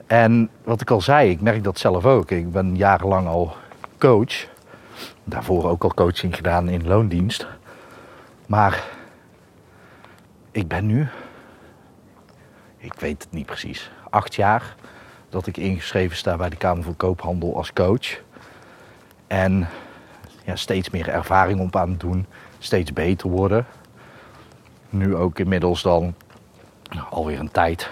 En 0.08 0.50
wat 0.64 0.82
ik 0.82 0.92
al 0.92 1.02
zei, 1.02 1.30
ik 1.30 1.42
merk 1.42 1.64
dat 1.64 1.80
zelf 1.80 2.06
ook. 2.06 2.32
Ik 2.32 2.52
ben 2.52 2.76
jarenlang 2.76 3.28
al 3.28 3.56
coach. 3.98 4.48
Daarvoor 5.24 5.70
ook 5.70 5.84
al 5.84 5.94
coaching 5.94 6.36
gedaan 6.36 6.70
in 6.70 6.88
loondienst. 6.88 7.48
Maar 8.46 8.84
ik 10.52 10.68
ben 10.68 10.86
nu, 10.86 11.08
ik 12.78 12.94
weet 12.94 13.24
het 13.24 13.32
niet 13.32 13.46
precies, 13.46 13.92
acht 14.10 14.36
jaar 14.36 14.76
dat 15.30 15.48
ik 15.48 15.58
ingeschreven 15.58 16.18
sta 16.18 16.36
bij 16.36 16.50
de 16.50 16.56
Kamer 16.56 16.84
van 16.84 16.96
Koophandel 16.96 17.56
als 17.58 17.74
coach. 17.74 18.22
En 19.28 19.68
ja, 20.48 20.56
steeds 20.56 20.90
meer 20.90 21.10
ervaring 21.10 21.60
op 21.60 21.76
aan 21.76 21.90
het 21.90 22.00
doen, 22.00 22.26
steeds 22.60 22.94
beter 22.94 23.30
worden. 23.30 23.66
Nu 24.90 25.16
ook 25.16 25.40
inmiddels 25.40 25.82
dan 25.82 26.14
alweer 27.10 27.40
een 27.40 27.52
tijd 27.52 27.90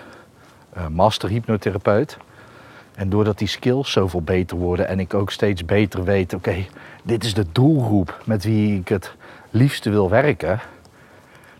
uh, 0.77 0.87
master 0.87 1.29
hypnotherapeut. 1.29 2.17
En 2.95 3.09
doordat 3.09 3.37
die 3.37 3.47
skills 3.47 3.91
zoveel 3.91 4.21
beter 4.21 4.57
worden 4.57 4.87
en 4.87 4.99
ik 4.99 5.13
ook 5.13 5.31
steeds 5.31 5.65
beter 5.65 6.03
weet, 6.03 6.33
oké, 6.33 6.65
dit 7.03 7.23
is 7.23 7.33
de 7.33 7.45
doelgroep 7.51 8.21
met 8.25 8.43
wie 8.43 8.79
ik 8.79 8.87
het 8.87 9.15
liefste 9.49 9.89
wil 9.89 10.09
werken, 10.09 10.59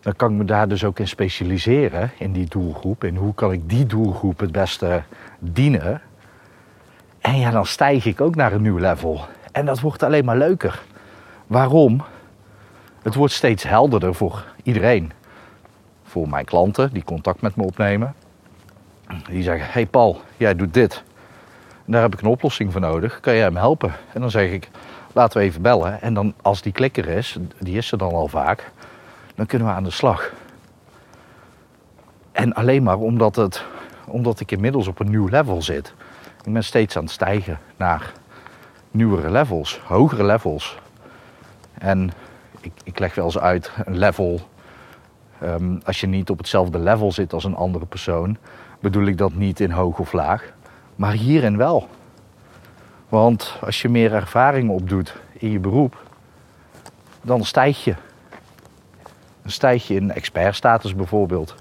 dan 0.02 0.16
kan 0.16 0.32
ik 0.32 0.38
me 0.38 0.46
daar 0.46 0.68
dus 0.68 0.84
ook 0.84 1.00
in 1.00 1.08
specialiseren, 1.08 2.12
in 2.18 2.32
die 2.32 2.48
doelgroep. 2.48 3.04
En 3.04 3.16
hoe 3.16 3.34
kan 3.34 3.52
ik 3.52 3.70
die 3.70 3.86
doelgroep 3.86 4.40
het 4.40 4.52
beste 4.52 5.04
dienen? 5.40 6.02
En 7.20 7.40
ja, 7.40 7.52
dan 7.52 7.66
stijg 7.66 8.06
ik 8.06 8.22
ook 8.22 8.36
naar 8.36 8.54
een 8.54 8.62
nieuw 8.62 8.78
level. 8.78 9.26
En 9.56 9.66
dat 9.66 9.80
wordt 9.80 10.04
alleen 10.04 10.26
maar 10.26 10.38
leuker. 10.38 10.82
Waarom? 11.48 12.04
Het 13.02 13.16
wordt 13.16 13.34
steeds 13.34 13.64
helderder 13.64 14.16
voor 14.16 14.46
iedereen. 14.64 15.12
Voor 16.04 16.30
mijn 16.30 16.46
klanten 16.46 16.94
die 16.94 17.04
contact 17.04 17.42
met 17.42 17.56
me 17.56 17.64
opnemen. 17.64 18.16
Die 19.30 19.44
zeggen: 19.44 19.68
Hey 19.72 19.86
Paul, 19.86 20.22
jij 20.38 20.56
doet 20.56 20.74
dit. 20.74 21.04
daar 21.86 22.02
heb 22.02 22.14
ik 22.14 22.22
een 22.22 22.28
oplossing 22.28 22.72
voor 22.72 22.82
nodig. 22.82 23.20
Kan 23.20 23.36
jij 23.36 23.52
me 23.52 23.60
helpen? 23.60 23.94
En 24.14 24.22
dan 24.22 24.32
zeg 24.32 24.52
ik: 24.52 24.70
Laten 25.14 25.40
we 25.40 25.46
even 25.46 25.62
bellen. 25.62 26.02
En 26.02 26.14
dan, 26.14 26.34
als 26.42 26.62
die 26.62 26.72
klikker 26.72 27.08
is, 27.08 27.38
die 27.60 27.78
is 27.78 27.92
er 27.92 27.98
dan 27.98 28.14
al 28.14 28.28
vaak, 28.28 28.72
dan 29.36 29.46
kunnen 29.46 29.68
we 29.68 29.74
aan 29.74 29.84
de 29.84 29.90
slag. 29.90 30.32
En 32.32 32.54
alleen 32.54 32.84
maar 32.84 32.98
omdat, 32.98 33.36
het, 33.36 33.64
omdat 34.08 34.40
ik 34.40 34.52
inmiddels 34.52 34.88
op 34.88 35.00
een 35.00 35.10
nieuw 35.10 35.28
level 35.28 35.62
zit. 35.62 35.94
Ik 36.44 36.54
ben 36.54 36.64
steeds 36.64 36.98
aan 36.98 37.04
het 37.04 37.12
stijgen 37.12 37.60
naar 37.78 38.12
nieuwere 38.96 39.32
levels, 39.32 39.80
hogere 39.84 40.24
levels. 40.24 40.78
En 41.74 42.12
ik, 42.62 42.72
ik 42.84 43.00
leg 43.00 43.16
wel 43.16 43.26
eens 43.26 43.38
uit, 43.38 43.72
een 43.86 43.98
level, 43.98 44.40
um, 45.44 45.80
als 45.86 46.00
je 46.02 46.08
niet 46.08 46.30
op 46.30 46.38
hetzelfde 46.38 46.80
level 46.80 47.12
zit 47.12 47.34
als 47.34 47.44
een 47.44 47.56
andere 47.56 47.86
persoon, 47.86 48.38
bedoel 48.80 49.06
ik 49.06 49.18
dat 49.18 49.34
niet 49.34 49.60
in 49.60 49.72
hoog 49.72 50.00
of 50.00 50.14
laag, 50.14 50.54
maar 50.96 51.12
hierin 51.12 51.58
wel. 51.58 51.88
Want 53.10 53.58
als 53.62 53.82
je 53.82 53.90
meer 53.90 54.14
ervaring 54.14 54.70
opdoet 54.70 55.16
in 55.34 55.52
je 55.52 55.60
beroep, 55.60 56.04
dan 57.22 57.44
stijg 57.44 57.84
je. 57.84 57.96
Dan 59.42 59.52
stijg 59.52 59.88
je 59.88 59.96
in 59.96 60.12
expertstatus 60.12 60.96
bijvoorbeeld. 60.96 61.56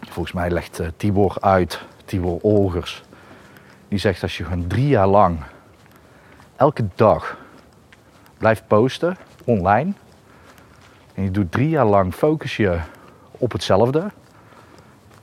Volgens 0.00 0.34
mij 0.34 0.50
legt 0.50 0.80
uh, 0.80 0.86
Tibor 0.96 1.36
uit, 1.40 1.80
Tibor 2.04 2.38
Olgers. 2.40 3.02
Die 3.88 3.98
zegt 3.98 4.22
als 4.22 4.36
je 4.36 4.44
gewoon 4.44 4.66
drie 4.66 4.88
jaar 4.88 5.06
lang 5.06 5.38
elke 6.56 6.88
dag 6.94 7.38
blijft 8.38 8.66
posten 8.66 9.16
online. 9.44 9.92
En 11.14 11.22
je 11.22 11.30
doet 11.30 11.52
drie 11.52 11.68
jaar 11.68 11.86
lang 11.86 12.14
focus 12.14 12.56
je 12.56 12.78
op 13.30 13.52
hetzelfde. 13.52 14.10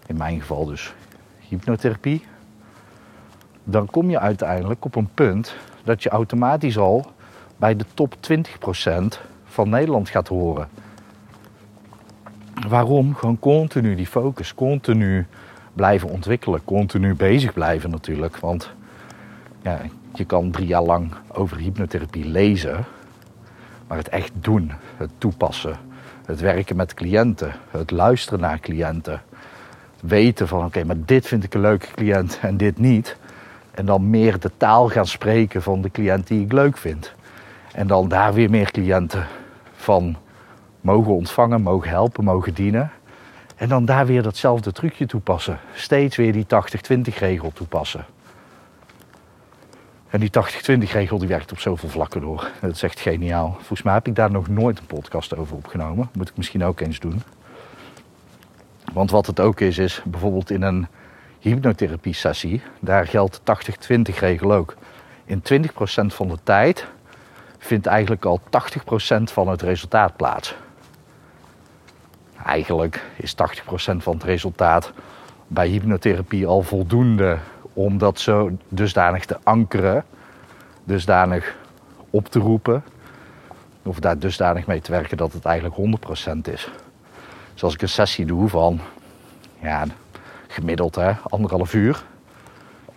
In 0.06 0.18
mijn 0.18 0.40
geval 0.40 0.66
dus 0.66 0.94
hypnotherapie. 1.40 2.26
Dan 3.64 3.86
kom 3.86 4.10
je 4.10 4.20
uiteindelijk 4.20 4.86
op 4.86 4.96
een 4.96 5.10
punt 5.14 5.56
dat 5.84 6.04
je 6.04 6.10
automatisch 6.10 6.78
al 6.78 7.06
bij 7.58 7.76
de 7.76 7.86
top 7.94 8.16
20% 8.16 8.20
van 9.46 9.70
Nederland 9.70 10.10
gaat 10.10 10.28
horen. 10.28 10.68
Waarom? 12.68 13.16
Gewoon 13.16 13.40
continu 13.40 13.96
die 13.96 14.08
focus, 14.08 14.54
continu 14.56 15.28
blijven 15.74 16.10
ontwikkelen, 16.10 16.64
continu 16.64 17.16
bezig 17.16 17.54
blijven 17.54 17.90
natuurlijk. 17.90 18.38
Want 18.38 18.72
ja, 19.62 19.80
je 20.13 20.25
kan 20.25 20.51
drie 20.51 20.68
jaar 20.68 20.84
lang 20.84 21.13
over 21.34 21.58
hypnotherapie 21.58 22.25
lezen, 22.25 22.86
maar 23.88 23.98
het 23.98 24.10
echt 24.10 24.32
doen, 24.34 24.72
het 24.98 25.10
toepassen, 25.18 25.78
het 26.25 26.39
werken 26.39 26.75
met 26.75 26.94
cliënten, 26.94 27.54
het 27.72 27.92
luisteren 27.92 28.39
naar 28.39 28.60
cliënten, 28.60 29.22
weten 30.01 30.48
van 30.48 30.66
oké, 30.66 30.84
maar 30.84 31.06
dit 31.06 31.28
vind 31.28 31.44
ik 31.44 31.54
een 31.54 31.62
leuke 31.62 31.88
cliënt 31.96 32.39
en 32.42 32.58
dit 32.58 32.80
niet. 32.80 33.18
En 33.72 33.86
dan 33.86 34.10
meer 34.10 34.39
de 34.39 34.51
taal 34.58 34.89
gaan 34.89 35.08
spreken 35.08 35.62
van 35.62 35.82
de 35.82 35.92
cliënt 35.92 36.28
die 36.28 36.44
ik 36.44 36.51
leuk 36.51 36.78
vind. 36.78 37.13
En 37.74 37.88
dan 37.88 38.08
daar 38.08 38.34
weer 38.34 38.50
meer 38.50 38.72
cliënten 38.72 39.28
van 39.75 40.16
mogen 40.82 41.13
ontvangen, 41.13 41.62
mogen 41.62 41.89
helpen, 41.89 42.24
mogen 42.24 42.54
dienen. 42.54 42.92
En 43.56 43.70
dan 43.70 43.86
daar 43.86 44.06
weer 44.06 44.24
datzelfde 44.24 44.72
trucje 44.72 45.06
toepassen. 45.06 45.60
Steeds 45.74 46.16
weer 46.16 46.34
die 46.34 46.46
80-20 46.46 47.18
regel 47.18 47.51
toepassen. 47.54 48.06
En 50.10 50.20
die 50.20 50.30
80-20 50.88 50.92
regel 50.92 51.18
die 51.18 51.28
werkt 51.28 51.51
op 51.51 51.60
zoveel 51.60 51.89
vlakken 51.89 52.22
door. 52.22 52.51
Dat 52.62 52.72
is 52.72 52.84
echt 52.84 53.00
geniaal. 53.00 53.51
Volgens 53.54 53.82
mij 53.82 53.94
heb 53.94 54.08
ik 54.08 54.16
daar 54.16 54.32
nog 54.32 54.48
nooit 54.48 54.80
een 54.80 54.86
podcast 54.86 55.36
over 55.38 55.56
opgenomen. 55.56 56.10
Moet 56.13 56.30
ik 56.30 56.38
misschien 56.38 56.63
ook 56.63 56.80
eens 56.80 57.00
doen. 57.00 57.22
Want 58.94 59.12
wat 59.12 59.25
het 59.25 59.39
ook 59.39 59.60
is, 59.60 59.78
is 59.78 60.01
bijvoorbeeld 60.06 60.50
in 60.50 60.62
een 60.62 60.88
hypnotherapie 61.39 62.13
sessie, 62.13 62.62
daar 62.80 63.08
geldt 63.08 63.42
de 63.44 63.58
80-20 64.13 64.20
regel 64.20 64.54
ook. 64.54 64.75
In 65.25 65.44
20% 65.54 65.66
van 66.06 66.28
de 66.28 66.38
tijd 66.44 66.88
vindt 67.58 67.86
eigenlijk 67.86 68.25
al 68.25 68.42
80% 68.42 69.24
van 69.24 69.48
het 69.48 69.62
resultaat 69.62 70.16
plaats. 70.16 70.56
Eigenlijk 72.46 73.06
is 73.16 73.36
80% 73.36 73.36
van 73.98 74.13
het 74.13 74.24
resultaat 74.24 74.92
bij 75.48 75.68
hypnotherapie 75.68 76.48
al 76.48 76.62
voldoende 76.62 77.38
om 77.74 77.98
dat 77.98 78.20
zo 78.20 78.52
dusdanig 78.68 79.26
te 79.26 79.38
ankeren, 79.44 80.06
dusdanig 80.84 81.56
op 82.10 82.28
te 82.28 82.40
roepen, 82.40 82.84
of 83.84 84.00
daar 84.00 84.20
dusdanig 84.20 84.68
mee 84.68 84.82
te 84.82 84.92
werken 84.92 85.18
dat 85.18 85.34
het 85.34 85.46
eigenlijk 85.46 85.76
100% 85.76 86.52
is. 86.52 86.70
Dus 87.54 87.64
als 87.64 87.74
ik 87.74 87.82
een 87.82 87.90
sessie 87.90 88.26
doe 88.26 88.50
van, 88.50 88.80
ja, 89.60 89.86
gemiddeld 90.48 90.96
hè, 90.96 91.12
anderhalf 91.24 91.74
uur. 91.74 92.04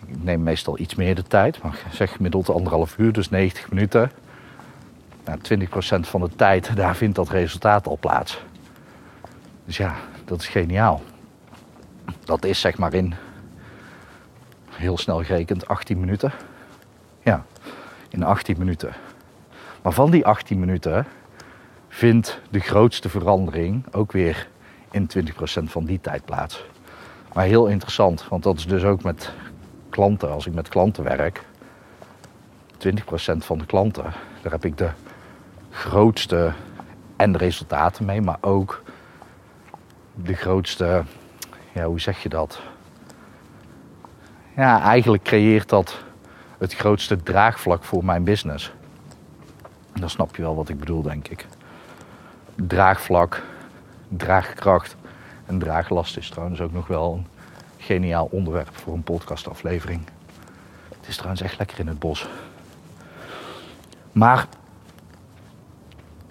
Ik 0.05 0.23
neem 0.23 0.43
meestal 0.43 0.79
iets 0.79 0.95
meer 0.95 1.15
de 1.15 1.23
tijd, 1.23 1.61
maar 1.61 1.79
zeg 1.91 2.11
gemiddeld 2.11 2.49
anderhalf 2.49 2.97
uur, 2.97 3.13
dus 3.13 3.29
90 3.29 3.69
minuten. 3.69 4.11
Nou, 5.25 5.39
20% 5.39 5.99
van 5.99 6.21
de 6.21 6.29
tijd, 6.35 6.75
daar 6.75 6.95
vindt 6.95 7.15
dat 7.15 7.29
resultaat 7.29 7.87
al 7.87 7.97
plaats. 7.99 8.41
Dus 9.65 9.77
ja, 9.77 9.95
dat 10.25 10.41
is 10.41 10.47
geniaal. 10.47 11.01
Dat 12.23 12.45
is 12.45 12.59
zeg 12.59 12.77
maar 12.77 12.93
in 12.93 13.13
heel 14.83 14.97
snel 14.97 15.23
gerekend 15.23 15.67
18 15.67 15.99
minuten. 15.99 16.31
Ja, 17.23 17.45
in 18.09 18.23
18 18.23 18.57
minuten. 18.57 18.93
Maar 19.81 19.93
van 19.93 20.11
die 20.11 20.25
18 20.25 20.59
minuten 20.59 21.05
vindt 21.87 22.39
de 22.49 22.59
grootste 22.59 23.09
verandering 23.09 23.85
ook 23.93 24.11
weer 24.11 24.47
in 24.91 25.09
20% 25.17 25.63
van 25.63 25.85
die 25.85 26.01
tijd 26.01 26.25
plaats. 26.25 26.65
Maar 27.33 27.45
heel 27.45 27.67
interessant, 27.67 28.27
want 28.29 28.43
dat 28.43 28.57
is 28.57 28.67
dus 28.67 28.83
ook 28.83 29.03
met 29.03 29.31
klanten. 29.89 30.31
Als 30.31 30.47
ik 30.47 30.53
met 30.53 30.69
klanten 30.69 31.03
werk, 31.03 31.43
20% 32.77 32.97
van 33.37 33.57
de 33.57 33.65
klanten, 33.65 34.03
daar 34.41 34.51
heb 34.51 34.65
ik 34.65 34.77
de 34.77 34.89
grootste 35.69 36.53
en 37.15 37.37
resultaten 37.37 38.05
mee, 38.05 38.21
maar 38.21 38.37
ook 38.41 38.83
de 40.15 40.33
grootste, 40.33 41.03
ja, 41.71 41.85
hoe 41.85 41.99
zeg 41.99 42.23
je 42.23 42.29
dat? 42.29 42.61
Ja, 44.55 44.81
eigenlijk 44.81 45.23
creëert 45.23 45.69
dat 45.69 46.03
het 46.57 46.73
grootste 46.75 47.23
draagvlak 47.23 47.83
voor 47.83 48.05
mijn 48.05 48.23
business. 48.23 48.71
Dan 49.93 50.09
snap 50.09 50.35
je 50.35 50.41
wel 50.41 50.55
wat 50.55 50.69
ik 50.69 50.79
bedoel, 50.79 51.01
denk 51.01 51.27
ik. 51.27 51.45
Draagvlak, 52.55 53.41
draagkracht 54.07 54.95
en 55.45 55.59
draaglast 55.59 56.17
is 56.17 56.29
trouwens 56.29 56.61
ook 56.61 56.71
nog 56.71 56.87
wel 56.87 57.13
een 57.13 57.27
geniaal 57.77 58.27
onderwerp 58.31 58.77
voor 58.77 58.93
een 58.93 59.03
podcastaflevering. 59.03 60.01
Het 60.97 61.07
is 61.07 61.15
trouwens 61.15 61.41
echt 61.41 61.57
lekker 61.57 61.79
in 61.79 61.87
het 61.87 61.99
bos. 61.99 62.27
Maar 64.11 64.47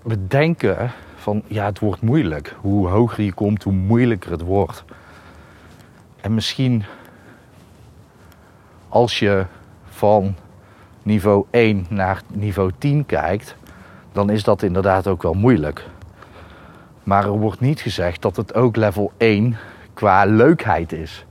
we 0.02 0.26
denken 0.26 0.90
van 1.16 1.42
ja, 1.46 1.64
het 1.64 1.78
wordt 1.78 2.02
moeilijk. 2.02 2.56
Hoe 2.60 2.88
hoger 2.88 3.24
je 3.24 3.32
komt, 3.32 3.62
hoe 3.62 3.72
moeilijker 3.72 4.30
het 4.30 4.40
wordt. 4.40 4.84
En 6.20 6.34
misschien 6.34 6.84
als 8.92 9.18
je 9.18 9.46
van 9.84 10.34
niveau 11.02 11.44
1 11.50 11.86
naar 11.88 12.22
niveau 12.32 12.72
10 12.78 13.06
kijkt, 13.06 13.56
dan 14.12 14.30
is 14.30 14.44
dat 14.44 14.62
inderdaad 14.62 15.06
ook 15.06 15.22
wel 15.22 15.34
moeilijk. 15.34 15.84
Maar 17.02 17.24
er 17.24 17.38
wordt 17.38 17.60
niet 17.60 17.80
gezegd 17.80 18.22
dat 18.22 18.36
het 18.36 18.54
ook 18.54 18.76
level 18.76 19.12
1 19.16 19.56
qua 19.94 20.24
leukheid 20.24 20.92
is. 20.92 21.24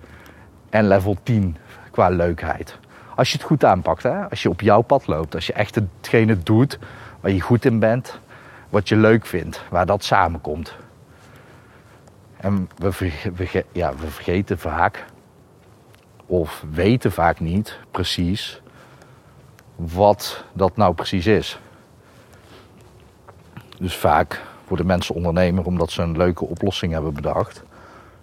En 0.69 0.87
level 0.87 1.17
10 1.23 1.57
qua 1.91 2.09
leukheid. 2.09 2.77
Als 3.15 3.31
je 3.31 3.37
het 3.37 3.45
goed 3.45 3.65
aanpakt, 3.65 4.03
hè? 4.03 4.29
als 4.29 4.41
je 4.41 4.49
op 4.49 4.61
jouw 4.61 4.81
pad 4.81 5.07
loopt, 5.07 5.35
als 5.35 5.47
je 5.47 5.53
echt 5.53 5.75
hetgene 5.75 6.37
doet 6.43 6.79
waar 7.19 7.31
je 7.31 7.41
goed 7.41 7.65
in 7.65 7.79
bent, 7.79 8.19
wat 8.69 8.89
je 8.89 8.95
leuk 8.95 9.25
vindt, 9.25 9.63
waar 9.69 9.85
dat 9.85 10.03
samenkomt. 10.03 10.75
En 12.37 12.69
we, 12.77 13.11
we, 13.35 13.65
ja, 13.71 13.95
we 13.95 14.07
vergeten 14.07 14.59
vaak, 14.59 15.05
of 16.31 16.63
weten 16.71 17.11
vaak 17.11 17.39
niet 17.39 17.79
precies, 17.91 18.61
wat 19.75 20.43
dat 20.53 20.77
nou 20.77 20.93
precies 20.93 21.27
is. 21.27 21.59
Dus 23.77 23.95
vaak 23.97 24.41
worden 24.67 24.85
mensen 24.85 25.15
ondernemer 25.15 25.65
omdat 25.65 25.91
ze 25.91 26.01
een 26.01 26.17
leuke 26.17 26.45
oplossing 26.45 26.93
hebben 26.93 27.13
bedacht 27.13 27.63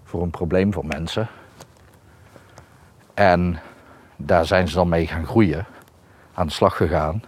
voor 0.05 0.23
een 0.23 0.31
probleem 0.31 0.73
van 0.73 0.87
mensen. 0.87 1.29
En 3.15 3.61
daar 4.17 4.47
zijn 4.47 4.69
ze 4.69 4.75
dan 4.75 4.89
mee 4.89 5.07
gaan 5.07 5.27
groeien, 5.27 5.67
aan 6.35 6.47
de 6.47 6.53
slag 6.53 6.77
gegaan. 6.77 7.23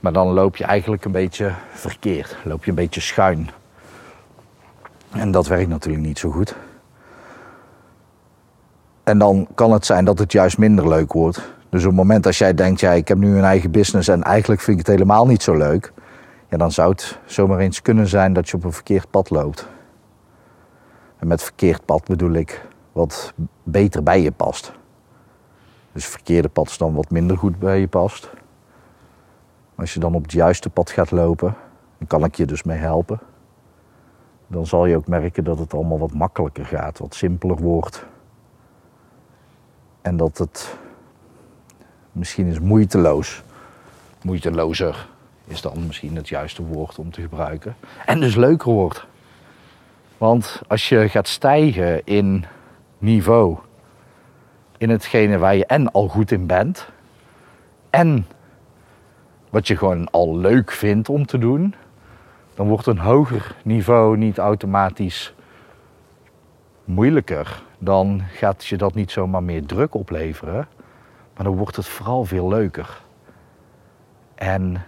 Maar 0.00 0.12
dan 0.12 0.28
loop 0.28 0.56
je 0.56 0.64
eigenlijk 0.64 1.04
een 1.04 1.12
beetje 1.12 1.54
verkeerd, 1.70 2.36
loop 2.44 2.64
je 2.64 2.70
een 2.70 2.76
beetje 2.76 3.00
schuin. 3.00 3.50
En 5.10 5.30
dat 5.30 5.46
werkt 5.46 5.68
natuurlijk 5.68 6.06
niet 6.06 6.18
zo 6.18 6.30
goed. 6.30 6.56
En 9.08 9.18
dan 9.18 9.46
kan 9.54 9.72
het 9.72 9.86
zijn 9.86 10.04
dat 10.04 10.18
het 10.18 10.32
juist 10.32 10.58
minder 10.58 10.88
leuk 10.88 11.12
wordt. 11.12 11.36
Dus 11.68 11.82
op 11.82 11.88
het 11.88 11.96
moment 11.96 12.26
als 12.26 12.38
jij 12.38 12.54
denkt, 12.54 12.80
ja, 12.80 12.92
ik 12.92 13.08
heb 13.08 13.18
nu 13.18 13.36
een 13.36 13.44
eigen 13.44 13.70
business 13.70 14.08
en 14.08 14.22
eigenlijk 14.22 14.60
vind 14.60 14.80
ik 14.80 14.86
het 14.86 14.96
helemaal 14.96 15.26
niet 15.26 15.42
zo 15.42 15.56
leuk. 15.56 15.92
Ja, 16.48 16.56
dan 16.56 16.72
zou 16.72 16.90
het 16.90 17.18
zomaar 17.24 17.58
eens 17.58 17.82
kunnen 17.82 18.06
zijn 18.06 18.32
dat 18.32 18.48
je 18.48 18.56
op 18.56 18.64
een 18.64 18.72
verkeerd 18.72 19.10
pad 19.10 19.30
loopt. 19.30 19.68
En 21.18 21.26
met 21.26 21.42
verkeerd 21.42 21.84
pad 21.84 22.04
bedoel 22.04 22.32
ik 22.32 22.66
wat 22.92 23.34
beter 23.62 24.02
bij 24.02 24.22
je 24.22 24.32
past. 24.32 24.72
Dus 25.92 26.06
verkeerde 26.06 26.48
pad 26.48 26.66
is 26.66 26.78
dan 26.78 26.94
wat 26.94 27.10
minder 27.10 27.36
goed 27.38 27.58
bij 27.58 27.80
je 27.80 27.88
past. 27.88 28.30
Als 29.74 29.94
je 29.94 30.00
dan 30.00 30.14
op 30.14 30.22
het 30.22 30.32
juiste 30.32 30.70
pad 30.70 30.90
gaat 30.90 31.10
lopen, 31.10 31.54
dan 31.98 32.06
kan 32.06 32.24
ik 32.24 32.34
je 32.34 32.46
dus 32.46 32.62
mee 32.62 32.78
helpen. 32.78 33.20
Dan 34.46 34.66
zal 34.66 34.86
je 34.86 34.96
ook 34.96 35.08
merken 35.08 35.44
dat 35.44 35.58
het 35.58 35.74
allemaal 35.74 35.98
wat 35.98 36.14
makkelijker 36.14 36.66
gaat, 36.66 36.98
wat 36.98 37.14
simpeler 37.14 37.56
wordt. 37.56 38.06
En 40.08 40.16
dat 40.16 40.38
het 40.38 40.76
misschien 42.12 42.46
is 42.46 42.58
moeiteloos. 42.58 43.42
Moeitelozer 44.22 45.06
is 45.46 45.60
dan 45.60 45.86
misschien 45.86 46.16
het 46.16 46.28
juiste 46.28 46.62
woord 46.62 46.98
om 46.98 47.10
te 47.10 47.20
gebruiken. 47.20 47.76
En 48.06 48.20
dus 48.20 48.34
leuker 48.34 48.72
wordt. 48.72 49.06
Want 50.18 50.62
als 50.66 50.88
je 50.88 51.08
gaat 51.08 51.28
stijgen 51.28 52.06
in 52.06 52.44
niveau, 52.98 53.58
in 54.78 54.90
hetgene 54.90 55.38
waar 55.38 55.56
je 55.56 55.66
en 55.66 55.92
al 55.92 56.08
goed 56.08 56.30
in 56.30 56.46
bent, 56.46 56.88
en 57.90 58.26
wat 59.50 59.66
je 59.66 59.76
gewoon 59.76 60.10
al 60.10 60.36
leuk 60.36 60.70
vindt 60.70 61.08
om 61.08 61.26
te 61.26 61.38
doen, 61.38 61.74
dan 62.54 62.68
wordt 62.68 62.86
een 62.86 62.98
hoger 62.98 63.54
niveau 63.64 64.16
niet 64.16 64.38
automatisch 64.38 65.34
moeilijker. 66.84 67.66
Dan 67.78 68.22
gaat 68.32 68.66
je 68.66 68.76
dat 68.76 68.94
niet 68.94 69.10
zomaar 69.10 69.42
meer 69.42 69.66
druk 69.66 69.94
opleveren, 69.94 70.68
maar 71.34 71.44
dan 71.44 71.56
wordt 71.56 71.76
het 71.76 71.86
vooral 71.86 72.24
veel 72.24 72.48
leuker. 72.48 73.00
En 74.34 74.84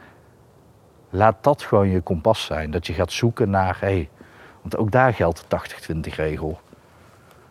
laat 1.10 1.36
dat 1.40 1.62
gewoon 1.62 1.88
je 1.88 2.00
kompas 2.00 2.44
zijn. 2.44 2.70
Dat 2.70 2.86
je 2.86 2.92
gaat 2.92 3.12
zoeken 3.12 3.50
naar, 3.50 3.76
hé, 3.80 3.86
hey, 3.86 4.08
want 4.60 4.76
ook 4.76 4.90
daar 4.90 5.14
geldt 5.14 5.44
de 5.48 5.60
80-20 6.10 6.14
regel. 6.14 6.60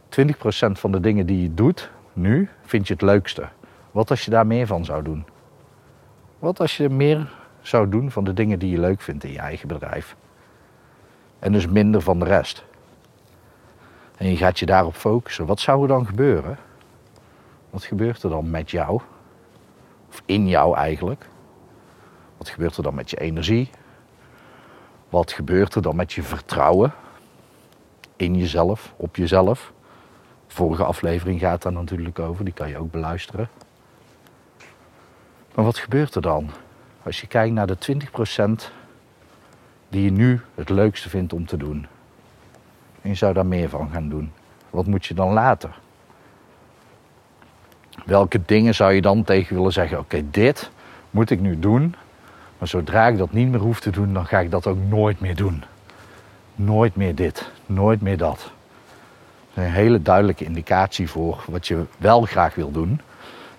20% 0.09 0.31
van 0.71 0.91
de 0.91 0.99
dingen 0.99 1.25
die 1.25 1.41
je 1.41 1.53
doet 1.53 1.91
nu, 2.13 2.49
vind 2.61 2.87
je 2.87 2.93
het 2.93 3.01
leukste. 3.01 3.47
Wat 3.91 4.09
als 4.09 4.25
je 4.25 4.31
daar 4.31 4.47
meer 4.47 4.67
van 4.67 4.85
zou 4.85 5.03
doen? 5.03 5.25
Wat 6.39 6.59
als 6.59 6.77
je 6.77 6.89
meer 6.89 7.31
zou 7.61 7.89
doen 7.89 8.11
van 8.11 8.23
de 8.23 8.33
dingen 8.33 8.59
die 8.59 8.71
je 8.71 8.79
leuk 8.79 9.01
vindt 9.01 9.23
in 9.23 9.31
je 9.31 9.39
eigen 9.39 9.67
bedrijf? 9.67 10.15
En 11.39 11.51
dus 11.51 11.67
minder 11.67 12.01
van 12.01 12.19
de 12.19 12.25
rest. 12.25 12.65
En 14.19 14.29
je 14.29 14.37
gaat 14.37 14.59
je 14.59 14.65
daarop 14.65 14.95
focussen. 14.95 15.45
Wat 15.45 15.59
zou 15.59 15.81
er 15.81 15.87
dan 15.87 16.05
gebeuren? 16.05 16.57
Wat 17.69 17.83
gebeurt 17.83 18.23
er 18.23 18.29
dan 18.29 18.49
met 18.49 18.71
jou? 18.71 19.01
Of 20.09 20.21
in 20.25 20.47
jou 20.47 20.75
eigenlijk? 20.75 21.25
Wat 22.37 22.49
gebeurt 22.49 22.77
er 22.77 22.83
dan 22.83 22.95
met 22.95 23.09
je 23.09 23.19
energie? 23.19 23.69
Wat 25.09 25.31
gebeurt 25.31 25.75
er 25.75 25.81
dan 25.81 25.95
met 25.95 26.13
je 26.13 26.23
vertrouwen 26.23 26.93
in 28.15 28.35
jezelf, 28.35 28.93
op 28.95 29.15
jezelf? 29.15 29.73
De 30.47 30.55
vorige 30.55 30.83
aflevering 30.83 31.39
gaat 31.39 31.61
daar 31.61 31.73
natuurlijk 31.73 32.19
over, 32.19 32.45
die 32.45 32.53
kan 32.53 32.69
je 32.69 32.77
ook 32.77 32.91
beluisteren. 32.91 33.49
Maar 35.55 35.65
wat 35.65 35.77
gebeurt 35.77 36.15
er 36.15 36.21
dan 36.21 36.49
als 37.03 37.21
je 37.21 37.27
kijkt 37.27 37.53
naar 37.53 37.67
de 37.67 37.77
20% 37.77 38.71
die 39.89 40.03
je 40.03 40.11
nu 40.11 40.41
het 40.55 40.69
leukste 40.69 41.09
vindt 41.09 41.33
om 41.33 41.45
te 41.45 41.57
doen? 41.57 41.87
En 43.01 43.09
je 43.09 43.15
zou 43.15 43.33
daar 43.33 43.45
meer 43.45 43.69
van 43.69 43.89
gaan 43.91 44.09
doen. 44.09 44.31
Wat 44.69 44.85
moet 44.85 45.05
je 45.05 45.13
dan 45.13 45.33
later? 45.33 45.79
Welke 48.05 48.41
dingen 48.45 48.75
zou 48.75 48.93
je 48.93 49.01
dan 49.01 49.23
tegen 49.23 49.55
willen 49.55 49.73
zeggen? 49.73 49.99
Oké, 49.99 50.23
dit 50.31 50.71
moet 51.09 51.29
ik 51.29 51.39
nu 51.39 51.59
doen 51.59 51.95
maar 52.59 52.67
zodra 52.67 53.07
ik 53.07 53.17
dat 53.17 53.31
niet 53.31 53.49
meer 53.49 53.59
hoef 53.59 53.79
te 53.79 53.89
doen, 53.89 54.13
dan 54.13 54.25
ga 54.25 54.39
ik 54.39 54.51
dat 54.51 54.67
ook 54.67 54.77
nooit 54.87 55.19
meer 55.19 55.35
doen. 55.35 55.63
Nooit 56.55 56.95
meer 56.95 57.15
dit, 57.15 57.51
nooit 57.65 58.01
meer 58.01 58.17
dat. 58.17 58.51
Een 59.53 59.63
hele 59.63 60.01
duidelijke 60.01 60.45
indicatie 60.45 61.09
voor 61.09 61.43
wat 61.47 61.67
je 61.67 61.83
wel 61.97 62.21
graag 62.21 62.55
wil 62.55 62.71
doen, 62.71 63.01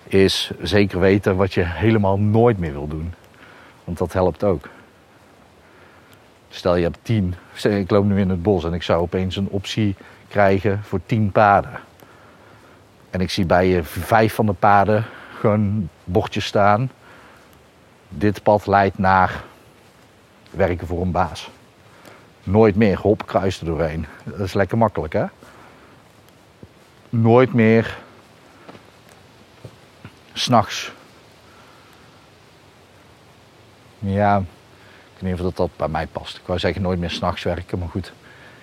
is 0.03 0.51
zeker 0.61 0.99
weten 0.99 1.35
wat 1.35 1.53
je 1.53 1.63
helemaal 1.65 2.19
nooit 2.19 2.57
meer 2.57 2.71
wil 2.71 2.87
doen. 2.87 3.13
Want 3.83 3.97
dat 3.97 4.13
helpt 4.13 4.43
ook. 4.43 4.69
Stel 6.53 6.75
je 6.75 6.83
hebt 6.83 6.99
tien, 7.01 7.35
ik 7.63 7.89
loop 7.89 8.05
nu 8.05 8.19
in 8.19 8.29
het 8.29 8.43
bos 8.43 8.63
en 8.63 8.73
ik 8.73 8.83
zou 8.83 9.01
opeens 9.01 9.35
een 9.35 9.49
optie 9.49 9.95
krijgen 10.27 10.83
voor 10.83 10.99
tien 11.05 11.31
paden. 11.31 11.79
En 13.09 13.21
ik 13.21 13.29
zie 13.29 13.45
bij 13.45 13.67
je 13.67 13.83
vijf 13.83 14.33
van 14.33 14.45
de 14.45 14.53
paden 14.53 15.05
gewoon 15.39 15.89
bordjes 16.03 16.45
staan 16.45 16.89
dit 18.13 18.43
pad 18.43 18.67
leidt 18.67 18.97
naar 18.97 19.43
werken 20.49 20.87
voor 20.87 21.01
een 21.01 21.11
baas. 21.11 21.49
Nooit 22.43 22.75
meer 22.75 22.99
hop 22.99 23.25
kruis 23.25 23.59
er 23.59 23.65
doorheen. 23.65 24.05
Dat 24.23 24.39
is 24.39 24.53
lekker 24.53 24.77
makkelijk 24.77 25.13
hè. 25.13 25.25
Nooit 27.09 27.53
meer 27.53 27.97
s'nachts. 30.33 30.91
Ja, 33.99 34.43
weet 35.21 35.31
niet 35.31 35.39
of 35.39 35.45
dat, 35.45 35.57
dat 35.57 35.69
bij 35.75 35.87
mij 35.87 36.07
past. 36.07 36.37
Ik 36.37 36.45
wou 36.45 36.59
zeggen 36.59 36.81
nooit 36.81 36.99
meer 36.99 37.09
s'nachts 37.09 37.43
werken, 37.43 37.79
maar 37.79 37.89
goed. 37.89 38.13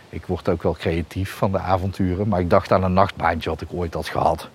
Ik 0.08 0.26
word 0.26 0.48
ook 0.48 0.62
wel 0.62 0.72
creatief 0.72 1.30
van 1.30 1.52
de 1.52 1.58
avonturen. 1.58 2.28
Maar 2.28 2.40
ik 2.40 2.50
dacht 2.50 2.72
aan 2.72 2.82
een 2.82 2.92
nachtbaantje 2.92 3.50
wat 3.50 3.60
ik 3.60 3.68
ooit 3.72 3.94
had 3.94 4.08
gehad. 4.08 4.48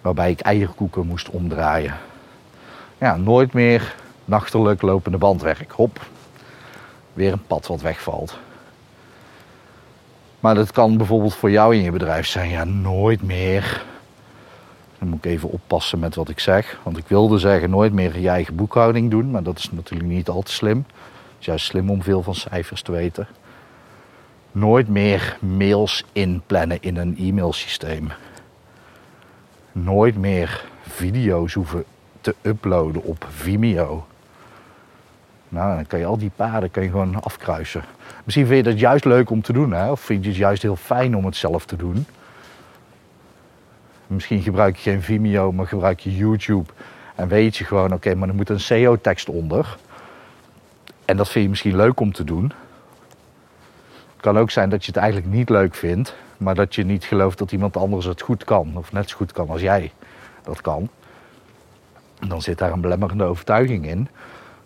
Waarbij 0.00 0.30
ik 0.30 0.40
eierkoeken 0.40 1.06
moest 1.06 1.30
omdraaien. 1.30 1.94
Ja, 2.98 3.16
nooit 3.16 3.52
meer 3.52 3.94
nachtelijk 4.24 4.82
lopende 4.82 5.18
bandwerk. 5.18 5.72
Hop, 5.72 6.00
weer 7.12 7.32
een 7.32 7.46
pad 7.46 7.66
wat 7.66 7.80
wegvalt. 7.80 8.38
Maar 10.40 10.54
dat 10.54 10.72
kan 10.72 10.96
bijvoorbeeld 10.96 11.34
voor 11.34 11.50
jou 11.50 11.74
in 11.76 11.82
je 11.82 11.90
bedrijf 11.90 12.26
zijn. 12.26 12.50
Ja, 12.50 12.64
nooit 12.64 13.22
meer. 13.22 13.84
Dan 14.98 15.08
moet 15.08 15.24
ik 15.24 15.30
even 15.30 15.50
oppassen 15.50 15.98
met 15.98 16.14
wat 16.14 16.28
ik 16.28 16.40
zeg. 16.40 16.78
Want 16.82 16.96
ik 16.96 17.04
wilde 17.06 17.38
zeggen 17.38 17.70
nooit 17.70 17.92
meer 17.92 18.18
je 18.18 18.28
eigen 18.28 18.54
boekhouding 18.54 19.10
doen. 19.10 19.30
Maar 19.30 19.42
dat 19.42 19.58
is 19.58 19.70
natuurlijk 19.72 20.10
niet 20.10 20.28
al 20.28 20.42
te 20.42 20.52
slim. 20.52 20.86
Is 21.42 21.48
juist 21.48 21.66
slim 21.66 21.90
om 21.90 22.02
veel 22.02 22.22
van 22.22 22.34
cijfers 22.34 22.82
te 22.82 22.92
weten. 22.92 23.26
Nooit 24.52 24.88
meer 24.88 25.36
mails 25.40 26.04
inplannen 26.12 26.78
in 26.80 26.96
een 26.96 27.16
e-mailsysteem. 27.18 28.12
Nooit 29.72 30.16
meer 30.16 30.64
video's 30.82 31.54
hoeven 31.54 31.84
te 32.20 32.34
uploaden 32.42 33.02
op 33.02 33.26
Vimeo. 33.30 34.06
Nou, 35.48 35.74
dan 35.74 35.86
kan 35.86 35.98
je 35.98 36.04
al 36.04 36.18
die 36.18 36.30
paden 36.36 36.70
kan 36.70 36.82
je 36.82 36.90
gewoon 36.90 37.22
afkruisen. 37.22 37.84
Misschien 38.24 38.46
vind 38.46 38.64
je 38.64 38.70
dat 38.70 38.80
juist 38.80 39.04
leuk 39.04 39.30
om 39.30 39.42
te 39.42 39.52
doen, 39.52 39.72
hè? 39.72 39.90
of 39.90 40.00
vind 40.00 40.22
je 40.22 40.28
het 40.28 40.38
juist 40.38 40.62
heel 40.62 40.76
fijn 40.76 41.16
om 41.16 41.24
het 41.24 41.36
zelf 41.36 41.66
te 41.66 41.76
doen. 41.76 42.06
Misschien 44.06 44.42
gebruik 44.42 44.76
je 44.76 44.90
geen 44.90 45.02
Vimeo, 45.02 45.52
maar 45.52 45.66
gebruik 45.66 46.00
je 46.00 46.16
YouTube. 46.16 46.72
En 47.14 47.28
weet 47.28 47.56
je 47.56 47.64
gewoon, 47.64 47.92
oké, 47.92 48.14
maar 48.14 48.28
er 48.28 48.34
moet 48.34 48.48
een 48.48 48.60
SEO-tekst 48.60 49.28
onder. 49.28 49.76
En 51.12 51.18
dat 51.18 51.28
vind 51.28 51.44
je 51.44 51.50
misschien 51.50 51.76
leuk 51.76 52.00
om 52.00 52.12
te 52.12 52.24
doen. 52.24 52.52
Het 54.12 54.20
kan 54.20 54.38
ook 54.38 54.50
zijn 54.50 54.68
dat 54.68 54.84
je 54.84 54.92
het 54.92 55.00
eigenlijk 55.00 55.32
niet 55.32 55.48
leuk 55.48 55.74
vindt, 55.74 56.14
maar 56.36 56.54
dat 56.54 56.74
je 56.74 56.84
niet 56.84 57.04
gelooft 57.04 57.38
dat 57.38 57.52
iemand 57.52 57.76
anders 57.76 58.04
het 58.04 58.20
goed 58.20 58.44
kan, 58.44 58.72
of 58.76 58.92
net 58.92 59.10
zo 59.10 59.16
goed 59.16 59.32
kan 59.32 59.48
als 59.48 59.60
jij 59.60 59.92
dat 60.42 60.60
kan, 60.60 60.88
dan 62.28 62.42
zit 62.42 62.58
daar 62.58 62.72
een 62.72 62.80
belemmerende 62.80 63.24
overtuiging 63.24 63.86
in. 63.86 64.08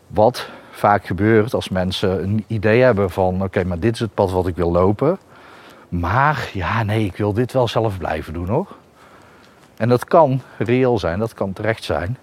Wat 0.06 0.48
vaak 0.70 1.06
gebeurt 1.06 1.54
als 1.54 1.68
mensen 1.68 2.22
een 2.22 2.44
idee 2.46 2.82
hebben 2.82 3.11
van: 3.11 3.42
oké, 3.42 3.64
maar 3.64 3.78
dit 3.78 3.94
is 3.94 4.00
het 4.00 4.14
pad 4.14 4.30
wat 4.30 4.46
ik 4.46 4.56
wil 4.56 4.72
lopen. 4.72 5.18
Maar 5.88 6.50
ja, 6.52 6.82
nee, 6.82 7.04
ik 7.04 7.16
wil 7.16 7.32
dit 7.32 7.52
wel 7.52 7.68
zelf 7.68 7.98
blijven 7.98 8.32
doen 8.32 8.48
hoor. 8.48 8.76
En 9.76 9.88
dat 9.88 10.04
kan 10.04 10.40
reëel 10.59 10.98
zijn, 10.98 11.18
dat 11.18 11.35
kan 11.35 11.52
terecht 11.52 11.85
zijn. 11.85 12.18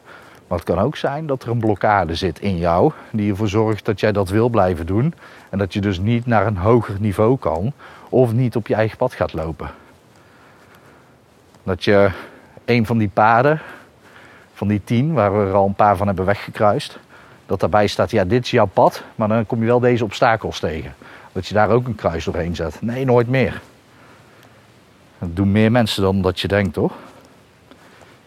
Maar 0.53 0.61
het 0.61 0.71
kan 0.71 0.83
ook 0.83 0.95
zijn 0.95 1.25
dat 1.25 1.43
er 1.43 1.49
een 1.49 1.59
blokkade 1.59 2.15
zit 2.15 2.39
in 2.39 2.57
jou 2.57 2.91
die 3.11 3.29
ervoor 3.29 3.47
zorgt 3.47 3.85
dat 3.85 3.99
jij 3.99 4.11
dat 4.11 4.29
wil 4.29 4.49
blijven 4.49 4.85
doen. 4.85 5.13
En 5.49 5.57
dat 5.57 5.73
je 5.73 5.81
dus 5.81 5.99
niet 5.99 6.25
naar 6.25 6.47
een 6.47 6.57
hoger 6.57 6.95
niveau 6.99 7.37
kan 7.37 7.73
of 8.09 8.33
niet 8.33 8.55
op 8.55 8.67
je 8.67 8.75
eigen 8.75 8.97
pad 8.97 9.13
gaat 9.13 9.33
lopen. 9.33 9.71
Dat 11.63 11.83
je 11.83 12.11
een 12.65 12.85
van 12.85 12.97
die 12.97 13.09
paden, 13.13 13.61
van 14.53 14.67
die 14.67 14.81
tien, 14.83 15.13
waar 15.13 15.39
we 15.39 15.45
er 15.45 15.53
al 15.53 15.65
een 15.65 15.73
paar 15.73 15.97
van 15.97 16.07
hebben 16.07 16.25
weggekruist, 16.25 16.99
dat 17.45 17.59
daarbij 17.59 17.87
staat, 17.87 18.11
ja, 18.11 18.25
dit 18.25 18.43
is 18.43 18.51
jouw 18.51 18.69
pad, 18.73 19.03
maar 19.15 19.27
dan 19.27 19.45
kom 19.45 19.59
je 19.59 19.65
wel 19.65 19.79
deze 19.79 20.03
obstakels 20.03 20.59
tegen. 20.59 20.95
Dat 21.31 21.47
je 21.47 21.53
daar 21.53 21.69
ook 21.69 21.87
een 21.87 21.95
kruis 21.95 22.25
doorheen 22.25 22.55
zet. 22.55 22.81
Nee, 22.81 23.05
nooit 23.05 23.27
meer. 23.27 23.61
Dat 25.19 25.35
doen 25.35 25.51
meer 25.51 25.71
mensen 25.71 26.03
dan 26.03 26.21
dat 26.21 26.39
je 26.39 26.47
denkt, 26.47 26.73
toch? 26.73 26.93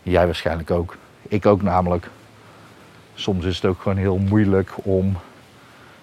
Jij 0.02 0.24
waarschijnlijk 0.26 0.70
ook. 0.70 0.96
Ik 1.28 1.46
ook 1.46 1.62
namelijk. 1.62 2.08
Soms 3.18 3.44
is 3.44 3.56
het 3.56 3.64
ook 3.64 3.80
gewoon 3.80 3.98
heel 3.98 4.18
moeilijk 4.18 4.72
om 4.82 5.16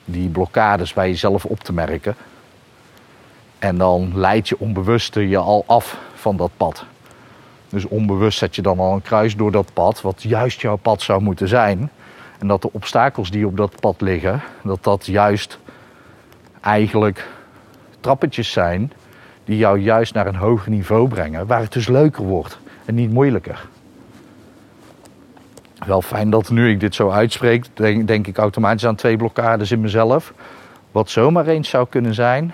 die 0.06 0.30
blokkades 0.30 0.94
bij 0.94 1.10
jezelf 1.10 1.46
op 1.46 1.60
te 1.60 1.74
merken. 1.74 2.16
En 3.60 3.78
dan 3.78 4.12
leid 4.16 4.50
je 4.50 4.60
onbewuste 4.60 5.28
je 5.30 5.38
al 5.38 5.64
af 5.68 5.98
van 6.14 6.38
dat 6.38 6.52
pad. 6.58 6.86
Dus 7.70 7.86
onbewust 7.86 8.38
zet 8.38 8.56
je 8.56 8.62
dan 8.62 8.80
al 8.80 8.94
een 8.94 9.02
kruis 9.02 9.36
door 9.36 9.52
dat 9.52 9.74
pad, 9.74 10.02
wat 10.02 10.24
juist 10.24 10.62
jouw 10.62 10.76
pad 10.76 11.02
zou 11.02 11.22
moeten 11.22 11.48
zijn. 11.48 11.90
En 12.40 12.48
dat 12.48 12.62
de 12.62 12.70
obstakels 12.72 13.32
die 13.32 13.48
op 13.48 13.58
dat 13.58 13.80
pad 13.80 14.02
liggen, 14.02 14.42
dat 14.64 14.84
dat 14.84 15.06
juist 15.06 15.60
eigenlijk 16.62 17.28
trappetjes 18.00 18.52
zijn 18.52 18.92
die 19.44 19.58
jou 19.58 19.80
juist 19.80 20.14
naar 20.14 20.28
een 20.28 20.36
hoger 20.36 20.70
niveau 20.70 21.08
brengen, 21.08 21.48
waar 21.48 21.62
het 21.62 21.74
dus 21.74 21.88
leuker 21.88 22.24
wordt 22.24 22.60
en 22.86 22.96
niet 22.96 23.12
moeilijker. 23.12 23.68
Wel 25.86 26.02
fijn 26.02 26.30
dat 26.30 26.50
nu 26.50 26.70
ik 26.70 26.80
dit 26.80 26.96
zo 26.96 27.10
uitspreek, 27.10 27.66
denk, 27.74 28.08
denk 28.08 28.28
ik 28.28 28.38
automatisch 28.38 28.86
aan 28.86 28.96
twee 28.96 29.18
blokkades 29.18 29.72
in 29.72 29.82
mezelf. 29.82 30.34
Wat 30.92 31.10
zomaar 31.10 31.48
eens 31.48 31.70
zou 31.70 31.88
kunnen 31.90 32.14
zijn 32.14 32.54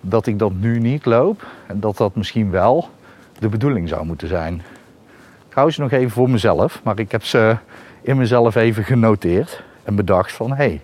dat 0.00 0.26
ik 0.26 0.38
dat 0.38 0.52
nu 0.52 0.78
niet 0.78 1.04
loop 1.04 1.46
en 1.66 1.80
dat 1.80 1.96
dat 1.96 2.14
misschien 2.14 2.50
wel 2.50 2.88
de 3.38 3.48
bedoeling 3.48 3.88
zou 3.88 4.06
moeten 4.06 4.28
zijn. 4.28 4.54
Ik 5.48 5.54
hou 5.54 5.70
ze 5.70 5.80
nog 5.80 5.90
even 5.90 6.10
voor 6.10 6.30
mezelf, 6.30 6.80
maar 6.82 6.98
ik 6.98 7.12
heb 7.12 7.24
ze 7.24 7.56
in 8.02 8.16
mezelf 8.16 8.54
even 8.54 8.84
genoteerd 8.84 9.62
en 9.82 9.94
bedacht 9.94 10.32
van 10.32 10.50
hé, 10.50 10.56
hey, 10.56 10.80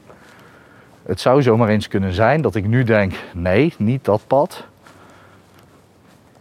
het 1.03 1.21
zou 1.21 1.43
zomaar 1.43 1.69
eens 1.69 1.89
kunnen 1.89 2.13
zijn 2.13 2.43
dat 2.43 2.55
ik 2.55 2.67
nu 2.67 2.85
denk 2.85 3.13
nee, 3.35 3.75
niet 3.79 4.05
dat 4.05 4.23
pad. 4.27 4.65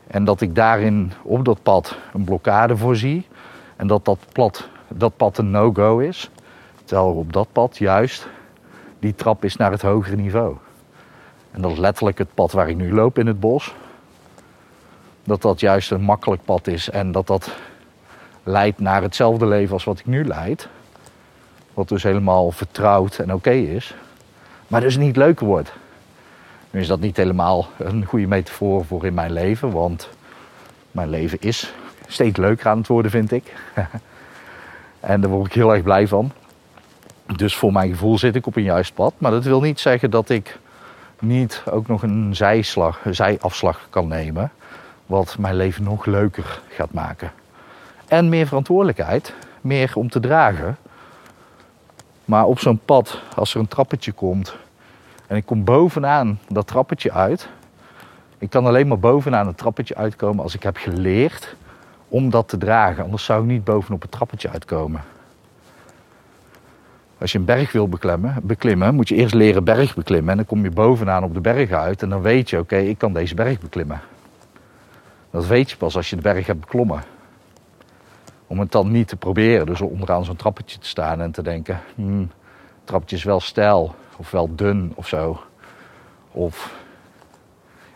En 0.07 0.23
dat 0.23 0.41
ik 0.41 0.55
daarin 0.55 1.11
op 1.21 1.45
dat 1.45 1.63
pad 1.63 1.97
een 2.13 2.23
blokkade 2.23 2.77
voorzie. 2.77 3.27
En 3.79 3.87
dat 3.87 4.05
dat, 4.05 4.67
dat 4.87 5.17
pad 5.17 5.37
een 5.37 5.51
no-go 5.51 5.99
is. 5.99 6.29
Terwijl 6.83 7.13
op 7.13 7.33
dat 7.33 7.47
pad 7.51 7.77
juist 7.77 8.27
die 8.99 9.15
trap 9.15 9.43
is 9.43 9.55
naar 9.55 9.71
het 9.71 9.81
hogere 9.81 10.15
niveau. 10.15 10.55
En 11.51 11.61
dat 11.61 11.71
is 11.71 11.77
letterlijk 11.77 12.17
het 12.17 12.33
pad 12.33 12.51
waar 12.51 12.69
ik 12.69 12.75
nu 12.75 12.93
loop 12.93 13.17
in 13.17 13.27
het 13.27 13.39
bos. 13.39 13.73
Dat 15.23 15.41
dat 15.41 15.59
juist 15.59 15.91
een 15.91 16.01
makkelijk 16.01 16.41
pad 16.45 16.67
is 16.67 16.89
en 16.89 17.11
dat 17.11 17.27
dat 17.27 17.55
leidt 18.43 18.79
naar 18.79 19.01
hetzelfde 19.01 19.45
leven 19.45 19.73
als 19.73 19.83
wat 19.83 19.99
ik 19.99 20.05
nu 20.05 20.25
leid. 20.25 20.67
Wat 21.73 21.89
dus 21.89 22.03
helemaal 22.03 22.51
vertrouwd 22.51 23.17
en 23.17 23.33
oké 23.33 23.51
is. 23.51 23.95
Maar 24.67 24.81
dus 24.81 24.97
niet 24.97 25.15
leuker 25.15 25.45
wordt. 25.45 25.73
Nu 26.71 26.79
is 26.79 26.87
dat 26.87 26.99
niet 26.99 27.17
helemaal 27.17 27.67
een 27.77 28.05
goede 28.05 28.27
metafoor 28.27 28.85
voor 28.85 29.05
in 29.05 29.13
mijn 29.13 29.31
leven. 29.31 29.71
Want 29.71 30.09
mijn 30.91 31.09
leven 31.09 31.41
is 31.41 31.73
steeds 32.09 32.37
leuker 32.37 32.67
aan 32.67 32.77
het 32.77 32.87
worden, 32.87 33.11
vind 33.11 33.31
ik. 33.31 33.53
en 34.99 35.21
daar 35.21 35.29
word 35.29 35.45
ik 35.45 35.53
heel 35.53 35.73
erg 35.73 35.83
blij 35.83 36.07
van. 36.07 36.31
Dus 37.35 37.55
voor 37.55 37.71
mijn 37.71 37.89
gevoel 37.89 38.17
zit 38.17 38.35
ik 38.35 38.45
op 38.45 38.55
een 38.55 38.63
juist 38.63 38.93
pad. 38.93 39.13
Maar 39.17 39.31
dat 39.31 39.43
wil 39.43 39.61
niet 39.61 39.79
zeggen 39.79 40.11
dat 40.11 40.29
ik 40.29 40.59
niet 41.19 41.63
ook 41.71 41.87
nog 41.87 42.03
een 42.03 42.35
zijslag, 42.35 43.05
een 43.05 43.15
zijafslag 43.15 43.87
kan 43.89 44.07
nemen. 44.07 44.51
Wat 45.05 45.37
mijn 45.37 45.55
leven 45.55 45.83
nog 45.83 46.05
leuker 46.05 46.61
gaat 46.69 46.93
maken. 46.93 47.31
En 48.07 48.29
meer 48.29 48.47
verantwoordelijkheid, 48.47 49.33
meer 49.61 49.91
om 49.95 50.09
te 50.09 50.19
dragen. 50.19 50.77
Maar 52.25 52.45
op 52.45 52.59
zo'n 52.59 52.79
pad, 52.85 53.21
als 53.35 53.53
er 53.53 53.59
een 53.59 53.67
trappetje 53.67 54.11
komt 54.11 54.55
en 55.29 55.35
ik 55.35 55.45
kom 55.45 55.63
bovenaan 55.63 56.39
dat 56.47 56.67
trappetje 56.67 57.11
uit. 57.11 57.49
Ik 58.37 58.49
kan 58.49 58.65
alleen 58.65 58.87
maar 58.87 58.99
bovenaan 58.99 59.47
het 59.47 59.57
trappetje 59.57 59.95
uitkomen 59.95 60.43
als 60.43 60.55
ik 60.55 60.63
heb 60.63 60.77
geleerd 60.77 61.55
om 62.09 62.29
dat 62.29 62.47
te 62.47 62.57
dragen. 62.57 63.03
Anders 63.03 63.23
zou 63.23 63.41
ik 63.41 63.47
niet 63.47 63.63
bovenop 63.63 64.01
het 64.01 64.11
trappetje 64.11 64.49
uitkomen. 64.49 65.01
Als 67.17 67.31
je 67.31 67.37
een 67.37 67.45
berg 67.45 67.71
wil 67.71 67.89
beklimmen, 67.89 68.35
beklimmen, 68.43 68.95
moet 68.95 69.09
je 69.09 69.15
eerst 69.15 69.33
leren 69.33 69.63
berg 69.63 69.95
beklimmen. 69.95 70.29
En 70.29 70.37
dan 70.37 70.45
kom 70.45 70.63
je 70.63 70.71
bovenaan 70.71 71.23
op 71.23 71.33
de 71.33 71.41
berg 71.41 71.71
uit 71.71 72.01
en 72.01 72.09
dan 72.09 72.21
weet 72.21 72.49
je, 72.49 72.59
oké, 72.59 72.77
ik 72.77 72.97
kan 72.97 73.13
deze 73.13 73.35
berg 73.35 73.59
beklimmen. 73.59 74.01
Dat 75.31 75.47
weet 75.47 75.69
je 75.69 75.77
pas 75.77 75.95
als 75.95 76.09
je 76.09 76.15
de 76.15 76.21
berg 76.21 76.47
hebt 76.47 76.59
beklommen. 76.59 77.03
Om 78.47 78.59
het 78.59 78.71
dan 78.71 78.91
niet 78.91 79.07
te 79.07 79.15
proberen, 79.15 79.65
dus 79.65 79.81
onderaan 79.81 80.25
zo'n 80.25 80.35
trappetje 80.35 80.79
te 80.79 80.87
staan 80.87 81.21
en 81.21 81.31
te 81.31 81.41
denken, 81.41 81.79
hmm, 81.95 82.19
het 82.19 82.83
trappetje 82.83 83.15
is 83.15 83.23
wel 83.23 83.39
stijl 83.39 83.95
of 84.17 84.31
wel 84.31 84.55
dun 84.55 84.91
of 84.95 85.07
zo. 85.07 85.39
Of 86.31 86.77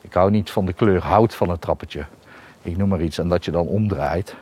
ik 0.02 0.13
hou 0.13 0.32
niet 0.32 0.52
van 0.52 0.65
de 0.65 0.73
kleur 0.73 1.04
hout 1.04 1.36
van 1.36 1.49
het 1.49 1.62
trappetje. 1.62 2.06
Ik 2.63 2.78
noem 2.78 2.89
maar 2.89 3.02
iets 3.02 3.17
en 3.17 3.28
dat 3.28 3.45
je 3.45 3.52
dan 3.52 3.67
omdraait 3.67 4.36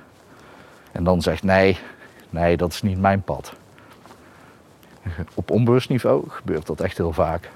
en 0.91 1.03
dan 1.03 1.21
zegt 1.21 1.43
nee, 1.43 1.77
nee, 2.29 2.57
dat 2.57 2.71
is 2.71 2.81
niet 2.81 2.99
mijn 2.99 3.21
pad. 3.21 3.53
Op 5.33 5.51
onbewust 5.51 5.89
niveau 5.89 6.23
gebeurt 6.27 6.67
dat 6.67 6.81
echt 6.81 6.97
heel 6.97 7.13
vaak. 7.13 7.49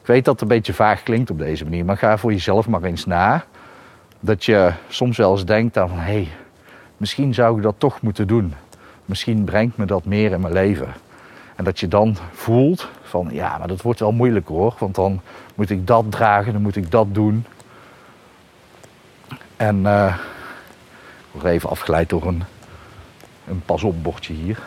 Ik 0.00 0.10
weet 0.10 0.24
dat 0.24 0.34
het 0.34 0.42
een 0.42 0.56
beetje 0.56 0.74
vaag 0.74 1.02
klinkt 1.02 1.30
op 1.30 1.38
deze 1.38 1.64
manier, 1.64 1.84
maar 1.84 1.96
ga 1.96 2.18
voor 2.18 2.32
jezelf 2.32 2.68
maar 2.68 2.82
eens 2.82 3.06
na. 3.06 3.44
Dat 4.20 4.44
je 4.44 4.72
soms 4.88 5.16
wel 5.16 5.32
eens 5.32 5.44
denkt 5.44 5.78
aan 5.78 5.88
van 5.88 5.98
hé, 5.98 6.12
hey, 6.12 6.28
misschien 6.96 7.34
zou 7.34 7.56
ik 7.56 7.62
dat 7.62 7.74
toch 7.78 8.00
moeten 8.00 8.26
doen. 8.26 8.54
Misschien 9.04 9.44
brengt 9.44 9.76
me 9.76 9.84
dat 9.84 10.04
meer 10.04 10.32
in 10.32 10.40
mijn 10.40 10.52
leven. 10.52 10.88
En 11.56 11.64
dat 11.64 11.80
je 11.80 11.88
dan 11.88 12.16
voelt 12.32 12.88
van 13.02 13.28
ja, 13.30 13.58
maar 13.58 13.68
dat 13.68 13.82
wordt 13.82 14.00
wel 14.00 14.12
moeilijk 14.12 14.48
hoor. 14.48 14.74
Want 14.78 14.94
dan 14.94 15.20
moet 15.54 15.70
ik 15.70 15.86
dat 15.86 16.04
dragen, 16.08 16.52
dan 16.52 16.62
moet 16.62 16.76
ik 16.76 16.90
dat 16.90 17.06
doen. 17.14 17.44
En 19.64 19.76
uh, 19.76 20.16
ik 21.18 21.40
word 21.40 21.44
even 21.44 21.70
afgeleid 21.70 22.08
door 22.08 22.26
een, 22.26 22.44
een 23.46 23.62
pas-op 23.62 24.02
bordje 24.02 24.32
hier. 24.32 24.58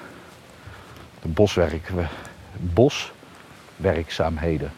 De 1.21 1.27
boswerk, 1.27 1.91
boswerkzaamheden. 2.59 4.71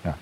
Ja. 0.00 0.16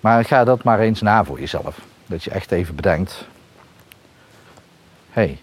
Maar 0.00 0.24
ga 0.24 0.44
dat 0.44 0.62
maar 0.62 0.78
eens 0.78 1.00
na 1.00 1.24
voor 1.24 1.40
jezelf. 1.40 1.80
Dat 2.06 2.24
je 2.24 2.30
echt 2.30 2.52
even 2.52 2.74
bedenkt. 2.74 3.26
Hé, 5.10 5.22
hey, 5.22 5.38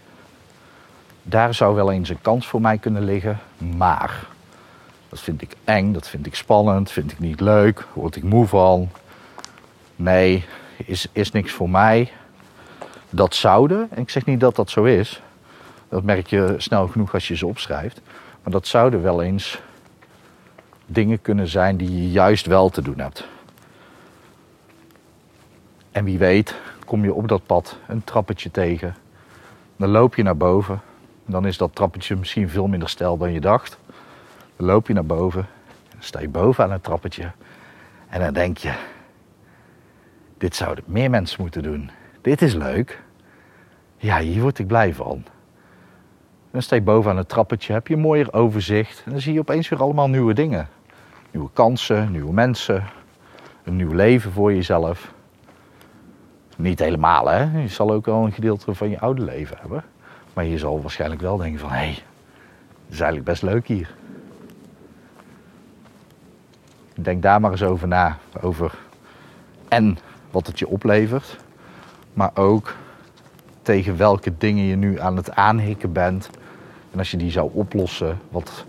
daar 1.23 1.53
zou 1.53 1.75
wel 1.75 1.91
eens 1.91 2.09
een 2.09 2.21
kans 2.21 2.47
voor 2.47 2.61
mij 2.61 2.77
kunnen 2.77 3.03
liggen. 3.03 3.39
Maar 3.57 4.27
dat 5.09 5.19
vind 5.19 5.41
ik 5.41 5.55
eng, 5.63 5.93
dat 5.93 6.07
vind 6.07 6.25
ik 6.25 6.35
spannend, 6.35 6.91
vind 6.91 7.11
ik 7.11 7.19
niet 7.19 7.39
leuk, 7.39 7.85
word 7.93 8.15
ik 8.15 8.23
moe 8.23 8.47
van. 8.47 8.89
Nee, 9.97 10.45
is, 10.85 11.07
is 11.11 11.31
niks 11.31 11.51
voor 11.51 11.69
mij. 11.69 12.11
Dat 13.09 13.35
zouden, 13.35 13.87
en 13.91 14.01
ik 14.01 14.09
zeg 14.09 14.25
niet 14.25 14.39
dat 14.39 14.55
dat 14.55 14.69
zo 14.69 14.83
is, 14.83 15.21
dat 15.89 16.03
merk 16.03 16.27
je 16.27 16.55
snel 16.57 16.87
genoeg 16.87 17.13
als 17.13 17.27
je 17.27 17.35
ze 17.35 17.47
opschrijft. 17.47 18.01
Maar 18.43 18.53
dat 18.53 18.67
zouden 18.67 19.01
wel 19.01 19.21
eens 19.21 19.59
dingen 20.85 21.21
kunnen 21.21 21.47
zijn 21.47 21.77
die 21.77 21.91
je 21.91 22.11
juist 22.11 22.45
wel 22.45 22.69
te 22.69 22.81
doen 22.81 22.99
hebt. 22.99 23.27
En 25.91 26.03
wie 26.03 26.17
weet, 26.17 26.55
kom 26.85 27.03
je 27.03 27.13
op 27.13 27.27
dat 27.27 27.45
pad 27.45 27.77
een 27.87 28.03
trappetje 28.03 28.51
tegen. 28.51 28.95
Dan 29.75 29.89
loop 29.89 30.15
je 30.15 30.23
naar 30.23 30.37
boven 30.37 30.81
dan 31.27 31.45
is 31.45 31.57
dat 31.57 31.75
trappetje 31.75 32.15
misschien 32.15 32.49
veel 32.49 32.67
minder 32.67 32.89
stijl 32.89 33.17
dan 33.17 33.33
je 33.33 33.39
dacht. 33.39 33.77
Dan 34.55 34.67
loop 34.67 34.87
je 34.87 34.93
naar 34.93 35.05
boven, 35.05 35.47
dan 35.89 36.01
sta 36.01 36.19
je 36.19 36.29
boven 36.29 36.63
aan 36.63 36.71
het 36.71 36.83
trappetje. 36.83 37.31
En 38.09 38.19
dan 38.19 38.33
denk 38.33 38.57
je, 38.57 38.73
dit 40.37 40.55
zouden 40.55 40.83
meer 40.87 41.09
mensen 41.09 41.41
moeten 41.41 41.63
doen. 41.63 41.89
Dit 42.21 42.41
is 42.41 42.53
leuk. 42.53 43.01
Ja, 43.97 44.19
hier 44.19 44.41
word 44.41 44.59
ik 44.59 44.67
blij 44.67 44.93
van. 44.93 45.23
Dan 46.51 46.61
sta 46.61 46.75
je 46.75 46.81
boven 46.81 47.17
het 47.17 47.29
trappetje, 47.29 47.73
heb 47.73 47.87
je 47.87 47.93
een 47.93 47.99
mooier 47.99 48.33
overzicht. 48.33 49.01
En 49.05 49.11
dan 49.11 49.21
zie 49.21 49.33
je 49.33 49.39
opeens 49.39 49.69
weer 49.69 49.81
allemaal 49.81 50.09
nieuwe 50.09 50.33
dingen. 50.33 50.67
Nieuwe 51.31 51.49
kansen, 51.53 52.11
nieuwe 52.11 52.33
mensen. 52.33 52.83
een 53.63 53.75
nieuw 53.75 53.91
leven 53.91 54.31
voor 54.31 54.53
jezelf. 54.53 55.13
Niet 56.57 56.79
helemaal, 56.79 57.27
hè? 57.27 57.59
Je 57.61 57.67
zal 57.67 57.91
ook 57.91 58.05
wel 58.05 58.25
een 58.25 58.31
gedeelte 58.31 58.73
van 58.73 58.89
je 58.89 58.99
oude 58.99 59.21
leven 59.21 59.57
hebben. 59.59 59.83
Maar 60.33 60.45
je 60.45 60.57
zal 60.57 60.81
waarschijnlijk 60.81 61.21
wel 61.21 61.37
denken 61.37 61.59
van... 61.59 61.69
hé, 61.69 61.75
hey, 61.75 61.89
het 61.89 62.93
is 62.93 62.99
eigenlijk 62.99 63.23
best 63.29 63.41
leuk 63.41 63.67
hier. 63.67 63.95
Denk 66.93 67.21
daar 67.21 67.41
maar 67.41 67.51
eens 67.51 67.63
over 67.63 67.87
na. 67.87 68.17
Over 68.41 68.77
en 69.67 69.97
wat 70.31 70.47
het 70.47 70.59
je 70.59 70.67
oplevert. 70.67 71.37
Maar 72.13 72.31
ook 72.33 72.75
tegen 73.61 73.97
welke 73.97 74.33
dingen 74.37 74.63
je 74.63 74.75
nu 74.75 74.99
aan 74.99 75.15
het 75.15 75.31
aanhikken 75.31 75.91
bent. 75.91 76.29
En 76.91 76.99
als 76.99 77.11
je 77.11 77.17
die 77.17 77.31
zou 77.31 77.49
oplossen, 77.53 78.19
wat, 78.29 78.65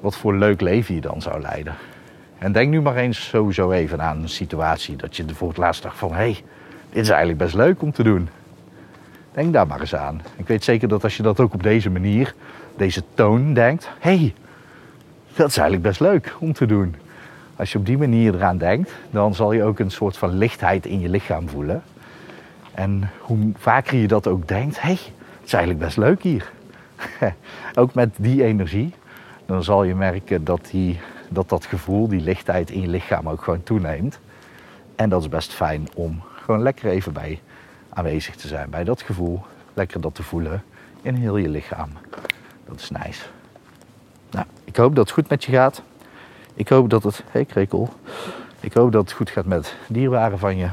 wat 0.00 0.16
voor 0.16 0.36
leuk 0.36 0.60
leven 0.60 0.94
je 0.94 1.00
dan 1.00 1.22
zou 1.22 1.40
leiden. 1.40 1.74
En 2.38 2.52
denk 2.52 2.70
nu 2.70 2.80
maar 2.80 2.96
eens 2.96 3.28
sowieso 3.28 3.70
even 3.70 4.02
aan 4.02 4.22
een 4.22 4.28
situatie 4.28 4.96
dat 4.96 5.16
je 5.16 5.24
voor 5.34 5.48
het 5.48 5.56
laatst 5.56 5.82
dacht 5.82 5.98
van... 5.98 6.10
hé, 6.10 6.16
hey, 6.16 6.44
dit 6.90 7.02
is 7.02 7.08
eigenlijk 7.08 7.38
best 7.38 7.54
leuk 7.54 7.82
om 7.82 7.92
te 7.92 8.02
doen. 8.02 8.28
Denk 9.32 9.52
daar 9.52 9.66
maar 9.66 9.80
eens 9.80 9.94
aan. 9.94 10.22
Ik 10.36 10.46
weet 10.46 10.64
zeker 10.64 10.88
dat 10.88 11.04
als 11.04 11.16
je 11.16 11.22
dat 11.22 11.40
ook 11.40 11.54
op 11.54 11.62
deze 11.62 11.90
manier, 11.90 12.34
deze 12.76 13.02
toon 13.14 13.54
denkt... 13.54 13.88
hé, 13.98 14.16
hey, 14.16 14.34
dat 15.34 15.48
is 15.48 15.56
eigenlijk 15.56 15.82
best 15.82 16.00
leuk 16.00 16.34
om 16.38 16.52
te 16.52 16.66
doen. 16.66 16.94
Als 17.60 17.72
je 17.72 17.78
op 17.78 17.86
die 17.86 17.98
manier 17.98 18.34
eraan 18.34 18.58
denkt, 18.58 18.92
dan 19.10 19.34
zal 19.34 19.52
je 19.52 19.62
ook 19.62 19.78
een 19.78 19.90
soort 19.90 20.16
van 20.16 20.36
lichtheid 20.36 20.86
in 20.86 21.00
je 21.00 21.08
lichaam 21.08 21.48
voelen. 21.48 21.82
En 22.74 23.10
hoe 23.20 23.52
vaker 23.56 23.98
je 23.98 24.08
dat 24.08 24.26
ook 24.26 24.48
denkt, 24.48 24.80
hé, 24.80 24.86
hey, 24.86 24.98
het 25.38 25.46
is 25.46 25.52
eigenlijk 25.52 25.84
best 25.84 25.96
leuk 25.96 26.22
hier. 26.22 26.52
ook 27.80 27.94
met 27.94 28.14
die 28.18 28.44
energie, 28.44 28.94
dan 29.46 29.62
zal 29.62 29.84
je 29.84 29.94
merken 29.94 30.44
dat, 30.44 30.68
die, 30.70 31.00
dat 31.28 31.48
dat 31.48 31.66
gevoel, 31.66 32.08
die 32.08 32.20
lichtheid 32.20 32.70
in 32.70 32.80
je 32.80 32.88
lichaam 32.88 33.28
ook 33.28 33.42
gewoon 33.42 33.62
toeneemt. 33.62 34.18
En 34.96 35.08
dat 35.08 35.20
is 35.20 35.28
best 35.28 35.52
fijn 35.52 35.88
om 35.94 36.22
gewoon 36.44 36.62
lekker 36.62 36.90
even 36.90 37.12
bij 37.12 37.40
aanwezig 37.88 38.36
te 38.36 38.48
zijn, 38.48 38.70
bij 38.70 38.84
dat 38.84 39.02
gevoel. 39.02 39.42
Lekker 39.74 40.00
dat 40.00 40.14
te 40.14 40.22
voelen 40.22 40.62
in 41.02 41.14
heel 41.14 41.36
je 41.36 41.48
lichaam. 41.48 41.90
Dat 42.64 42.80
is 42.80 42.90
nice. 42.90 43.24
Nou, 44.30 44.46
ik 44.64 44.76
hoop 44.76 44.94
dat 44.94 45.04
het 45.04 45.14
goed 45.14 45.28
met 45.28 45.44
je 45.44 45.52
gaat. 45.52 45.82
Ik 46.54 46.68
hoop 46.68 46.90
dat 46.90 47.02
het, 47.02 47.24
hey 47.30 47.44
krekel, 47.44 47.88
ik 48.60 48.72
hoop 48.72 48.92
dat 48.92 49.02
het 49.02 49.12
goed 49.12 49.30
gaat 49.30 49.44
met 49.44 49.76
dierbaren 49.88 50.38
van 50.38 50.56
je. 50.56 50.68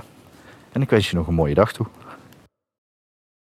En 0.71 0.81
ik 0.81 0.89
wens 0.89 1.09
je 1.09 1.15
nog 1.15 1.27
een 1.27 1.33
mooie 1.33 1.53
dag 1.53 1.71
toe. 1.73 1.85